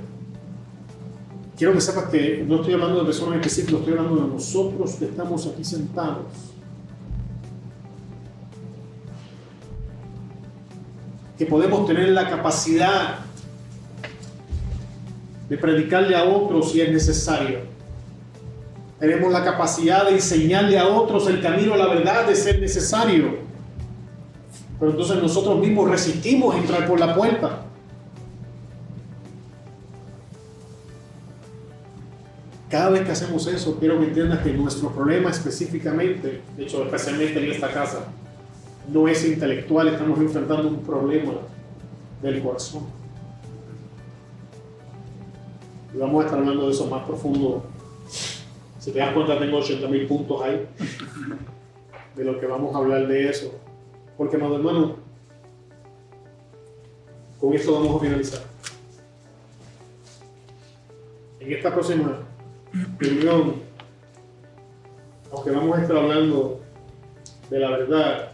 [1.57, 5.05] Quiero que sepas que no estoy hablando de personas específicas, estoy hablando de nosotros que
[5.05, 6.27] estamos aquí sentados.
[11.39, 13.21] Que podemos tener la capacidad
[15.49, 17.72] de predicarle a otros si es necesario.
[19.03, 23.35] Tenemos la capacidad de enseñarle a otros el camino a la verdad de ser necesario.
[24.79, 27.63] Pero entonces nosotros mismos resistimos entrar por la puerta.
[32.71, 37.45] Cada vez que hacemos eso, quiero que entiendas que nuestro problema específicamente, de hecho especialmente
[37.45, 38.05] en esta casa,
[38.87, 41.33] no es intelectual, estamos enfrentando un problema
[42.23, 42.85] del corazón.
[45.93, 47.72] Y vamos a estar hablando de eso más profundo.
[48.83, 50.67] Si te das cuenta, tengo 80 mil puntos ahí
[52.17, 53.55] de lo que vamos a hablar de eso.
[54.17, 54.97] Porque, amado hermano,
[57.41, 58.43] con esto vamos a finalizar.
[61.39, 62.23] En esta próxima
[62.99, 63.55] reunión,
[65.31, 66.61] aunque vamos a estar hablando
[67.51, 68.33] de la verdad,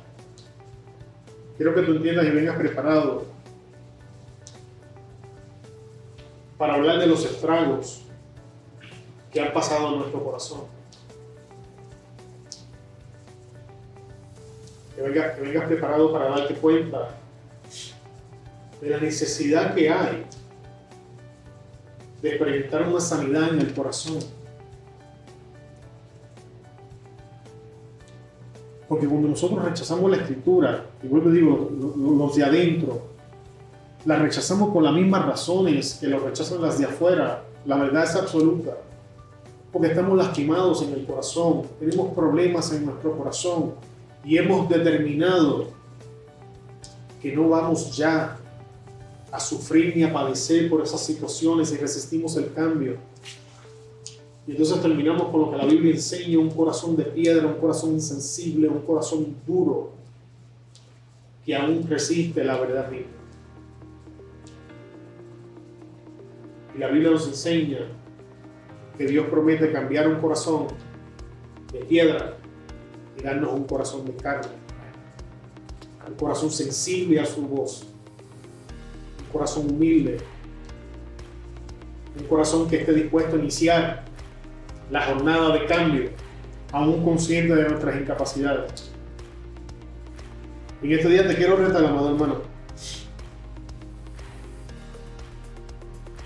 [1.59, 3.27] quiero que tú entiendas y vengas preparado
[6.57, 8.08] para hablar de los estragos
[9.33, 10.61] que han pasado en nuestro corazón.
[14.95, 17.11] Que vengas, preparado para darte cuenta
[18.81, 20.25] de la necesidad que hay
[22.23, 24.19] de experimentar una sanidad en el corazón.
[28.89, 31.71] Porque cuando nosotros rechazamos la escritura, y vuelvo digo,
[32.19, 33.03] los de adentro,
[34.05, 37.45] la rechazamos por las mismas razones que lo rechazan las de afuera.
[37.67, 38.79] La verdad es absoluta.
[39.73, 43.75] Porque estamos lastimados en el corazón, tenemos problemas en nuestro corazón
[44.25, 45.67] y hemos determinado
[47.21, 48.39] que no vamos ya
[49.31, 52.97] a sufrir ni a padecer por esas situaciones y resistimos el cambio.
[54.47, 57.93] Y entonces terminamos con lo que la Biblia enseña, un corazón de piedra, un corazón
[57.93, 59.91] insensible, un corazón duro,
[61.45, 63.13] que aún resiste la verdad misma.
[66.75, 67.81] Y la Biblia nos enseña
[68.99, 70.67] que Dios promete cambiar un corazón
[71.73, 72.35] de piedra
[73.17, 74.49] y darnos un corazón de carne.
[76.07, 77.87] Un corazón sensible a su voz.
[79.21, 80.19] Un corazón humilde.
[82.19, 84.05] Un corazón que esté dispuesto a iniciar
[84.91, 86.11] la jornada de cambio,
[86.73, 88.91] aún consciente de nuestras incapacidades.
[90.83, 92.41] En este día te quiero retar, amado hermano,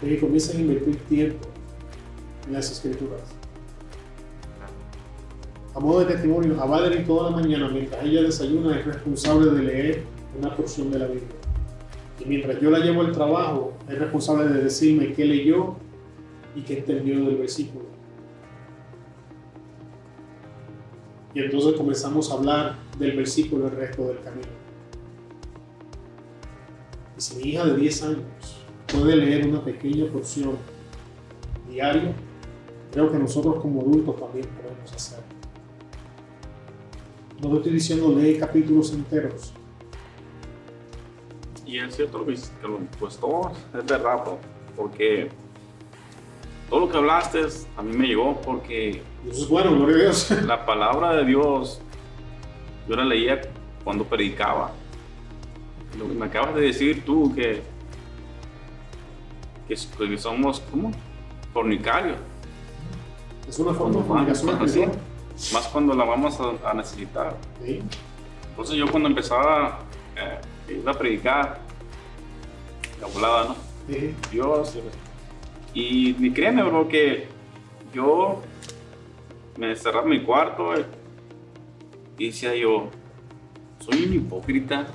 [0.00, 1.51] que comiencen a invertir tiempo
[2.59, 3.22] escrituras.
[5.74, 9.62] A modo de testimonio, a Valerie toda la mañana, mientras ella desayuna, es responsable de
[9.62, 10.03] leer
[10.38, 11.28] una porción de la Biblia.
[12.20, 15.76] Y mientras yo la llevo al trabajo, es responsable de decirme qué leyó
[16.55, 17.86] y qué entendió del versículo.
[21.34, 24.48] Y entonces comenzamos a hablar del versículo el resto del camino.
[27.16, 30.57] Y si mi hija de 10 años puede leer una pequeña porción
[31.70, 32.12] diario,
[32.93, 35.24] creo que nosotros como adultos también podemos hacerlo.
[37.40, 39.53] No te estoy diciendo lee capítulos enteros.
[41.66, 42.24] Y es cierto
[42.99, 44.38] pues todo es verdad, bro,
[44.76, 45.30] porque
[46.68, 50.30] todo lo que hablaste a mí me llegó porque eso es bueno, gloria a Dios.
[50.47, 51.80] la palabra de Dios
[52.88, 53.40] yo la leía
[53.84, 54.72] cuando predicaba.
[55.99, 57.62] Lo que me acabas de decir tú que,
[59.66, 60.93] que, que somos como
[61.53, 62.16] fornicarios,
[63.49, 64.99] Es una forma de comunicación sí, espiritual.
[65.53, 67.36] más cuando la vamos a, a necesitar.
[67.64, 67.80] Sí.
[68.51, 69.80] Entonces yo cuando empezaba
[70.16, 71.61] eh, iba a predicar,
[73.01, 73.57] la volada, ¿no?
[73.88, 74.14] Sí.
[74.30, 74.78] Dios.
[75.74, 77.26] Y, y créeme, bro, que
[77.93, 78.40] yo
[79.59, 80.86] me encerraba en mi cuarto eh,
[82.18, 82.88] y decía yo,
[83.80, 84.86] soy un hipócrita.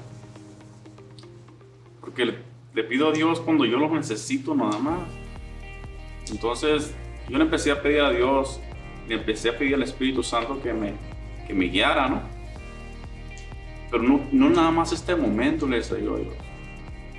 [2.00, 2.38] porque le,
[2.74, 5.00] le pido a Dios cuando yo lo necesito nada más.
[6.32, 6.94] Entonces,
[7.30, 8.62] yo le empecé a pedir a Dios,
[9.08, 10.94] le empecé a pedir al Espíritu Santo que me,
[11.46, 12.22] que me guiara, ¿no?
[13.92, 16.36] Pero no, no nada más este momento, le decía yo a Dios.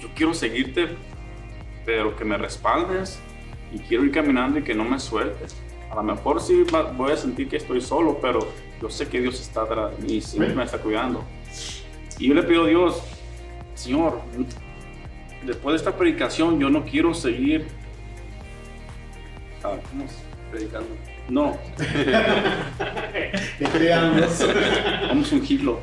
[0.01, 0.89] Yo quiero seguirte,
[1.85, 3.21] pero que me respaldes
[3.73, 5.57] y quiero ir caminando y que no me sueltes.
[5.91, 6.65] A lo mejor sí
[6.97, 8.41] voy a sentir que estoy solo, pero
[8.81, 11.25] yo sé que Dios está atrás de mí y siempre me está cuidando.
[12.19, 13.03] Y yo le pido a Dios,
[13.75, 14.21] Señor,
[15.45, 17.67] después de esta predicación yo no quiero seguir
[19.75, 20.13] ah, ¿cómo es?
[20.51, 20.89] predicando.
[21.29, 24.47] No, ¿Qué creamos?
[25.09, 25.81] vamos a ungirlo.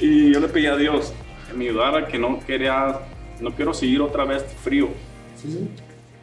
[0.00, 1.12] y yo le pedí a Dios
[1.48, 3.00] que me ayudara, que no quería,
[3.40, 4.88] no quiero seguir otra vez frío.
[5.36, 5.68] Sí,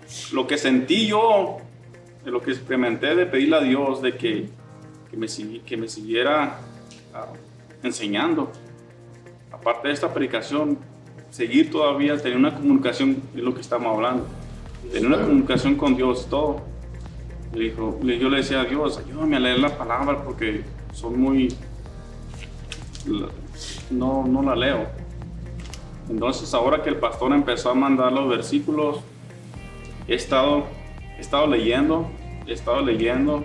[0.07, 0.33] sí.
[0.35, 1.57] Lo que sentí yo,
[2.25, 4.49] de lo que experimenté de pedirle a Dios de que,
[5.09, 6.57] que, me, sigui- que me siguiera
[7.13, 7.27] ah,
[7.83, 8.51] enseñando.
[9.51, 10.77] Aparte de esta predicación,
[11.29, 14.27] seguir todavía, tener una comunicación, es lo que estamos hablando.
[14.91, 16.61] Tener una comunicación con Dios, todo.
[17.53, 21.55] Le dijo, yo le decía a Dios, ayúdame a leer la palabra porque son muy...
[23.91, 24.87] No, no la leo.
[26.09, 28.99] Entonces ahora que el pastor empezó a mandar los versículos,
[30.07, 30.65] he estado,
[31.17, 32.09] he estado leyendo,
[32.45, 33.43] he estado leyendo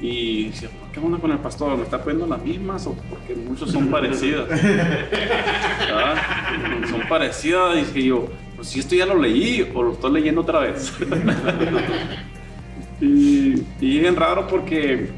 [0.00, 1.76] y decía, ¿por qué onda con el pastor?
[1.76, 4.48] ¿Me está poniendo las mismas o porque muchos son parecidas?
[4.48, 6.16] ¿Verdad?
[6.90, 8.26] Son parecidas, dije yo,
[8.60, 10.92] pues si esto ya lo leí o lo estoy leyendo otra vez.
[13.00, 15.08] y, y es bien raro porque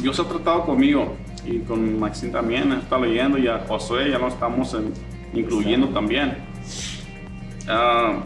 [0.00, 1.14] Dios ha tratado conmigo
[1.44, 4.94] y con Maxine también, estado leyendo y a Josué ya lo estamos en-
[5.38, 6.38] incluyendo también.
[7.68, 8.20] Ah,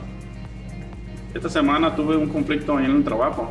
[1.35, 3.51] esta semana tuve un conflicto ahí en el trabajo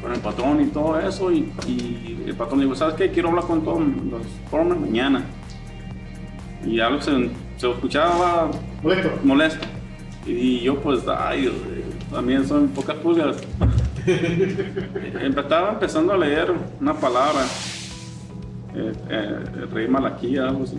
[0.00, 3.10] con el patrón y todo eso y, y el patrón dijo, ¿sabes qué?
[3.10, 5.24] Quiero hablar con todos los formas mañana.
[6.66, 7.28] Y algo se,
[7.58, 8.50] se escuchaba
[8.82, 9.10] Molesto.
[9.22, 9.66] molesto.
[10.26, 13.36] Y yo pues, ay, eh, también son pocas pulgas.
[15.22, 17.42] Estaba empezando a leer una palabra,
[18.74, 20.78] eh, eh, el rey Malaquía, algo así,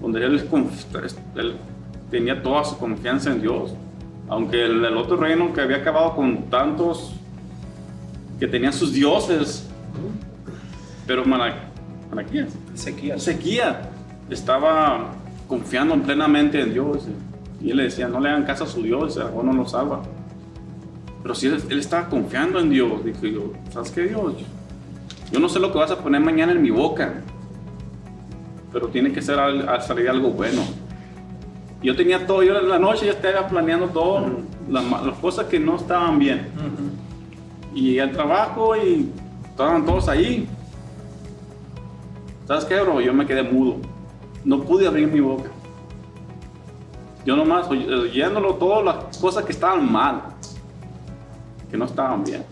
[0.00, 1.54] donde él,
[2.10, 3.74] tenía toda su confianza en Dios.
[4.28, 7.14] Aunque el, el otro reino que había acabado con tantos
[8.38, 9.68] que tenían sus dioses,
[11.06, 11.70] pero Mala-
[12.10, 13.22] Malaquías, Sequías.
[13.26, 13.74] Ezequiel
[14.30, 15.12] estaba
[15.46, 17.04] confiando plenamente en Dios
[17.60, 20.02] y él le decía, no le hagan caso a su Dios, o no lo salva.
[21.22, 24.34] Pero si él, él estaba confiando en Dios, dije yo, ¿sabes qué Dios?
[25.30, 27.22] Yo no sé lo que vas a poner mañana en mi boca,
[28.72, 30.62] pero tiene que ser al, al salir algo bueno.
[31.82, 34.26] Yo tenía todo, yo en la noche ya estaba planeando todo,
[34.68, 36.48] las cosas que no estaban bien.
[37.74, 39.08] Y al trabajo y
[39.44, 40.48] estaban todos ahí.
[42.46, 43.00] ¿Sabes qué, bro?
[43.00, 43.76] Yo me quedé mudo.
[44.44, 45.50] No pude abrir mi boca.
[47.24, 50.22] Yo nomás oy- oyéndolo todas las cosas que estaban mal,
[51.70, 52.44] que no estaban bien.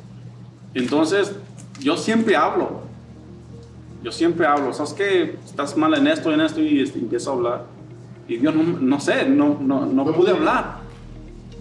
[0.75, 1.35] Entonces,
[1.81, 2.81] yo siempre hablo.
[4.03, 4.73] Yo siempre hablo.
[4.73, 5.39] ¿Sabes qué?
[5.45, 7.62] Estás mal en esto, en esto, y este, empiezo a hablar.
[8.29, 10.79] Y Dios, no, no sé, no, no, no pude hablar.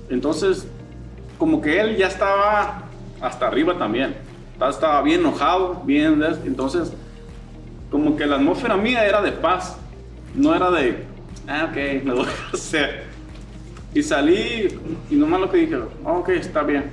[0.10, 0.68] Entonces,
[1.38, 2.84] como que él ya estaba
[3.22, 4.16] hasta arriba también.
[4.70, 6.22] Estaba- bien enojado, bien.
[6.46, 6.92] Entonces,
[7.90, 9.78] como que la atmósfera mía era de paz,
[10.34, 11.06] no era de,
[11.48, 13.04] ah, ok, lo voy a hacer.
[13.94, 14.68] Y salí
[15.10, 16.92] y nomás lo que dije, "Ah, ok, está bien.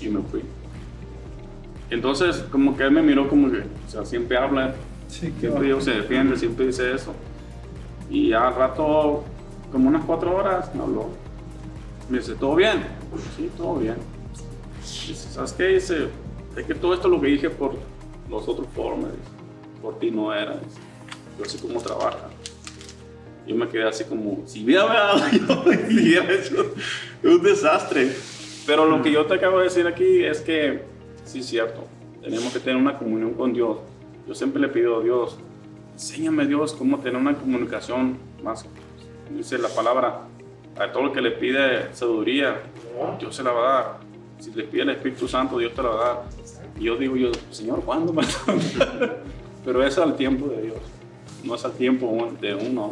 [0.00, 0.42] Y me fui.
[1.90, 4.74] Entonces, como que él me miró como que, o sea, siempre habla,
[5.08, 7.14] siempre Dios se defiende, siempre dice eso.
[8.10, 9.24] Y al rato,
[9.70, 11.10] como unas cuatro horas, me habló.
[12.08, 12.82] Me dice, ¿todo bien?
[13.36, 13.96] Sí, todo bien.
[14.80, 15.64] Dice, ¿sabes qué?
[15.68, 16.08] Dice,
[16.56, 17.74] es que todo esto lo que dije por
[18.28, 19.10] los otros formas,
[19.80, 20.54] por ti no era.
[20.54, 20.80] dice.
[21.38, 22.28] Yo sé cómo trabaja.
[23.46, 26.34] Yo me quedé así como, si hubiera hablado yo, hubiera
[27.24, 28.12] un desastre.
[28.66, 30.82] Pero lo que yo te acabo de decir aquí es que,
[31.24, 31.86] sí es cierto,
[32.22, 33.78] tenemos que tener una comunión con Dios.
[34.26, 35.36] Yo siempre le pido a Dios,
[35.94, 38.64] enséñame Dios cómo tener una comunicación más,
[39.30, 40.20] dice la palabra,
[40.78, 42.62] a todo lo que le pide sabiduría,
[43.18, 44.00] Dios se la va a dar.
[44.38, 46.24] Si le pide el Espíritu Santo, Dios te la va a dar.
[46.78, 48.22] Y yo digo, yo, Señor, ¿cuándo me
[49.64, 50.78] Pero es al tiempo de Dios,
[51.44, 52.90] no es al tiempo de uno.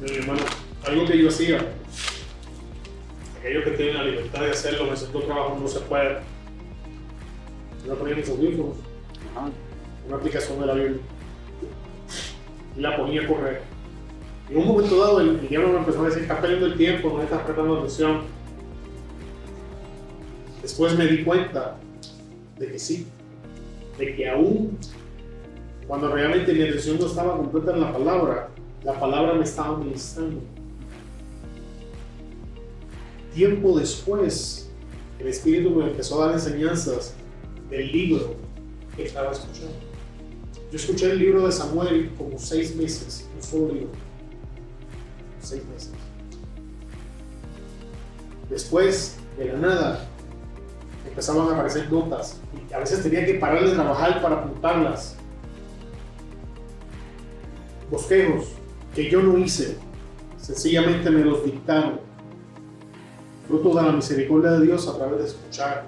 [0.00, 0.40] Mi hermano,
[0.86, 1.60] algo que yo hacía,
[3.38, 6.18] aquellos que tienen la libertad de hacerlo en el de trabajo no se puede.
[7.84, 8.76] Yo ponía mis audífonos,
[10.06, 11.00] una aplicación de la Biblia,
[12.76, 13.62] y la ponía a correr.
[14.48, 16.76] Y en un momento dado, el, el diablo me empezó a decir: Estás perdiendo el
[16.76, 18.20] tiempo, no estás prestando atención.
[20.62, 21.76] Después me di cuenta
[22.56, 23.06] de que sí,
[23.98, 24.78] de que aún
[25.88, 28.50] cuando realmente mi atención no estaba completa en la palabra,
[28.88, 30.40] La palabra me estaba ministrando.
[33.34, 34.70] Tiempo después,
[35.18, 37.12] el Espíritu me empezó a dar enseñanzas
[37.68, 38.34] del libro
[38.96, 39.74] que estaba escuchando.
[40.70, 43.74] Yo escuché el libro de Samuel como seis meses, un solo.
[45.42, 45.90] Seis meses.
[48.48, 50.08] Después, de la nada,
[51.06, 52.40] empezaban a aparecer notas.
[52.70, 55.14] Y a veces tenía que parar de trabajar para apuntarlas.
[57.90, 58.57] Bosquejos
[58.98, 59.76] que yo no hice,
[60.38, 62.00] sencillamente me los dictaron.
[63.46, 65.86] Fruto de la misericordia de Dios a través de escuchar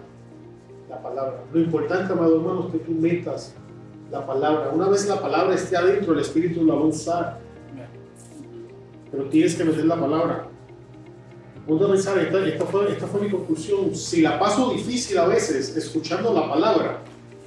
[0.89, 1.43] la palabra.
[1.53, 3.53] Lo importante, amado hermano, es que tú metas
[4.13, 4.71] la palabra.
[4.73, 7.41] Una vez la palabra esté adentro, el Espíritu la va a usar.
[9.11, 10.47] Pero tienes que meter la palabra.
[11.67, 13.93] Punto de pensar, esta, esta fue mi conclusión.
[13.93, 17.01] Si la paso difícil a veces escuchando la palabra,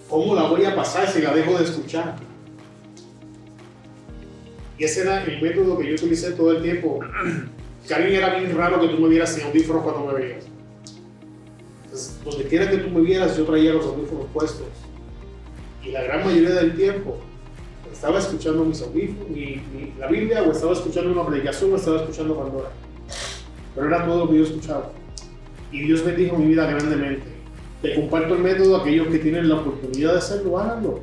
[0.09, 2.32] ¿cómo la voy a pasar si la dejo de escuchar?
[4.77, 6.99] Y ese era el método que yo utilicé todo el tiempo.
[7.87, 10.45] Karin era bien raro que tú me vieras sin audífonos cuando me veías.
[11.85, 14.65] Entonces, donde quiera que tú me vieras, yo traía los audífonos puestos.
[15.83, 17.17] Y la gran mayoría del tiempo
[17.91, 21.97] estaba escuchando mis audífonos, mi, mi- la Biblia, o estaba escuchando una predicación, o estaba
[21.97, 22.69] escuchando Pandora.
[23.75, 24.91] Pero era todo lo que yo escuchaba.
[25.71, 27.23] Y Dios bendijo mi vida grandemente.
[27.81, 31.01] Te comparto el método, aquellos que tienen la oportunidad de hacerlo, háganlo.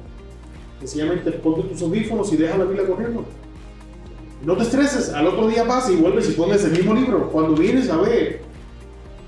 [0.79, 3.25] Sencillamente ponte tus audífonos y deja la Biblia corriendo.
[4.43, 7.29] No te estreses, al otro día pasa y vuelves y pones el mismo libro.
[7.31, 8.41] Cuando vienes a ver,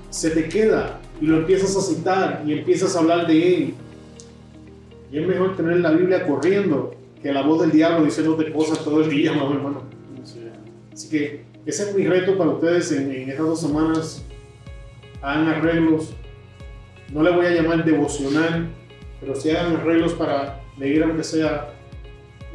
[0.09, 3.73] se te queda y lo empiezas a citar y empiezas a hablar de él.
[5.11, 9.03] Y es mejor tener la Biblia corriendo que la voz del diablo diciéndote cosas todo
[9.03, 9.83] el día, mamá, hermano.
[10.91, 14.25] Así que ese es mi reto para ustedes en, estas dos semanas.
[15.21, 16.13] Hagan arreglos.
[17.11, 18.67] No le voy a llamar devocional,
[19.19, 21.73] pero sí hagan arreglos para leer aunque sea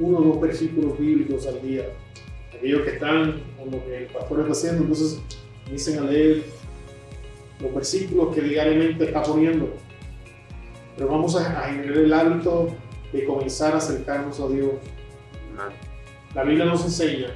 [0.01, 1.85] uno o dos versículos bíblicos al día.
[2.59, 5.21] Aquellos que están con lo que el pastor está haciendo, entonces
[5.71, 6.45] dicen a leer
[7.61, 9.75] los versículos que diariamente está poniendo.
[10.97, 12.75] Pero vamos a, a generar el hábito
[13.13, 14.73] de comenzar a acercarnos a Dios.
[16.35, 17.29] La Biblia nos enseña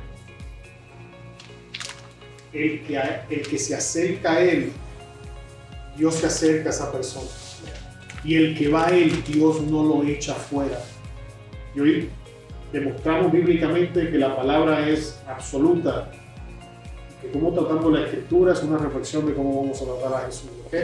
[2.52, 3.00] el que,
[3.30, 4.72] el que se acerca a Él,
[5.96, 7.28] Dios se acerca a esa persona.
[8.24, 10.80] Y el que va a Él, Dios no lo echa fuera.
[11.74, 12.08] Y
[12.72, 16.10] demostramos bíblicamente que la palabra es absoluta.
[17.20, 20.50] Que cómo tratamos la escritura es una reflexión de cómo vamos a tratar a Jesús.
[20.66, 20.74] ¿ok?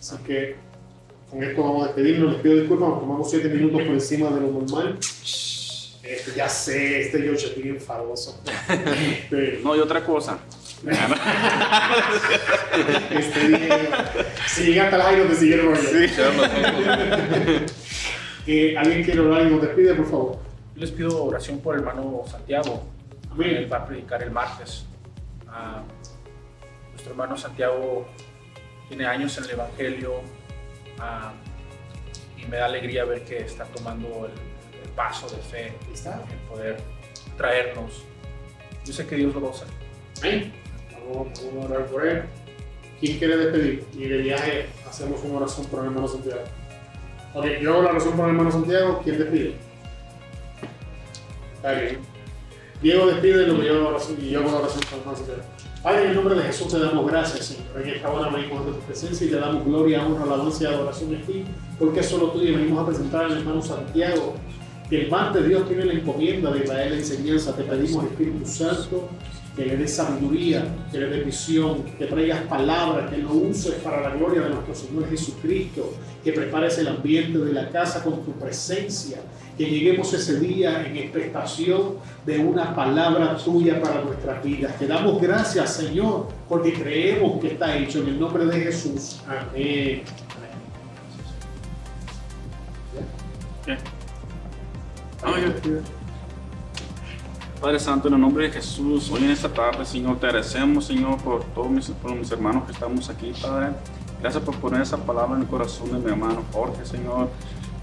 [0.00, 0.56] Así que
[1.30, 2.32] con esto vamos a despedirnos.
[2.32, 4.98] Les pido disculpas, nos tomamos siete minutos por encima de lo normal.
[5.00, 8.40] Este, ya sé, este George es bien famoso.
[8.68, 10.38] Este, No, y otra cosa.
[13.10, 13.58] este.
[14.48, 15.80] Si llegaste al aire, te sigue el rollo.
[18.46, 20.36] Eh, ¿Alguien quiere orar y nos despide, por favor?
[20.74, 22.82] Yo les pido oración por el hermano Santiago.
[23.30, 23.56] Amén.
[23.56, 24.84] Él va a predicar el martes.
[25.48, 25.82] Ah,
[26.90, 28.06] nuestro hermano Santiago
[28.88, 30.14] tiene años en el Evangelio
[30.98, 31.32] ah,
[32.36, 34.32] y me da alegría ver que está tomando el,
[34.82, 36.20] el paso de fe está.
[36.30, 36.76] en poder
[37.36, 38.04] traernos.
[38.84, 40.20] Yo sé que Dios lo va a.
[40.20, 40.52] Amén.
[40.92, 42.22] Vamos, vamos a orar por él.
[42.98, 43.86] ¿Quién quiere despedir?
[43.92, 46.42] Y de viaje hacemos una oración por el hermano Santiago.
[47.34, 49.00] Ok, yo hago la oración por el hermano Santiago.
[49.04, 49.54] ¿Quién despide?
[51.64, 51.98] Está bien.
[52.82, 55.40] Diego despide lo que yo y yo hago la oración Santiago.
[55.82, 57.80] Padre, en el nombre de Jesús te damos gracias, Señor.
[57.82, 61.14] En esta hora venimos de tu presencia y te damos gloria, honra, alabanza y adoración
[61.14, 61.44] a ti,
[61.78, 64.34] porque solo tú y venimos a presentar al hermano Santiago,
[64.90, 67.56] que el martes Dios tiene la encomienda de traer la enseñanza.
[67.56, 69.08] Te pedimos, Espíritu Santo,
[69.56, 74.02] que le des sabiduría, que le des visión, que traigas palabras, que lo uses para
[74.02, 78.32] la gloria de nuestro Señor Jesucristo, que prepares el ambiente de la casa con tu
[78.32, 79.22] presencia,
[79.56, 81.94] que lleguemos ese día en expectación
[82.26, 84.76] de una palabra tuya para nuestras vidas.
[84.78, 89.20] Te damos gracias, Señor, porque creemos que está hecho en el nombre de Jesús.
[89.28, 90.02] Amén.
[93.64, 93.76] ¿Qué?
[95.24, 95.80] No, yo-
[97.60, 101.16] Padre Santo, en el nombre de Jesús, hoy en esta tarde, Señor, te agradecemos, Señor,
[101.22, 103.68] por todos mis, mis hermanos que estamos aquí, Padre.
[104.20, 107.30] Gracias por poner esa palabra en el corazón de mi hermano Jorge, Señor,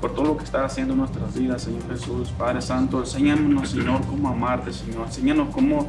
[0.01, 2.29] por todo lo que está haciendo en nuestras vidas, Señor Jesús.
[2.37, 5.05] Padre Santo, enséñanos, Señor, cómo amarte, Señor.
[5.05, 5.87] Enséñanos cómo,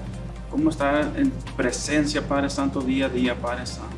[0.51, 3.97] cómo estar en presencia, Padre Santo, día a día, Padre Santo.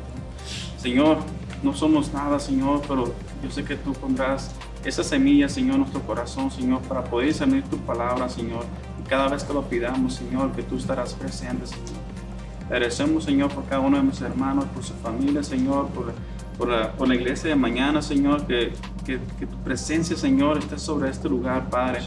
[0.77, 1.17] Señor,
[1.61, 3.13] no somos nada, Señor, pero
[3.43, 4.55] yo sé que tú pondrás
[4.85, 8.63] esa semilla, Señor, en nuestro corazón, Señor, para poder discernir tu palabra, Señor.
[9.03, 12.05] Y cada vez que lo pidamos, Señor, que tú estarás presente, Señor.
[12.69, 16.13] Agradecemos, Señor, por cada uno de mis hermanos, por su familia, Señor, por,
[16.57, 18.73] por, la, por la iglesia de mañana, Señor, que,
[19.05, 21.99] que, que tu presencia, Señor, esté sobre este lugar, Padre,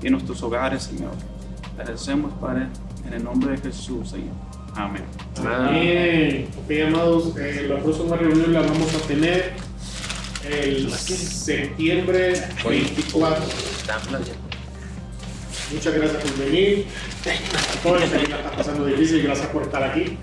[0.00, 1.12] y en nuestros hogares, Señor.
[1.76, 2.68] Le agradecemos, Padre,
[3.06, 4.34] en el nombre de Jesús, Señor.
[4.74, 5.02] Amén.
[5.70, 6.48] Bien.
[6.56, 9.52] Ok, amados, eh, la próxima reunión la vamos a tener
[10.48, 12.34] el septiembre
[12.64, 13.44] 24.
[15.72, 16.86] Muchas gracias por venir.
[17.26, 20.16] A todos está pasando difícil, gracias por estar aquí.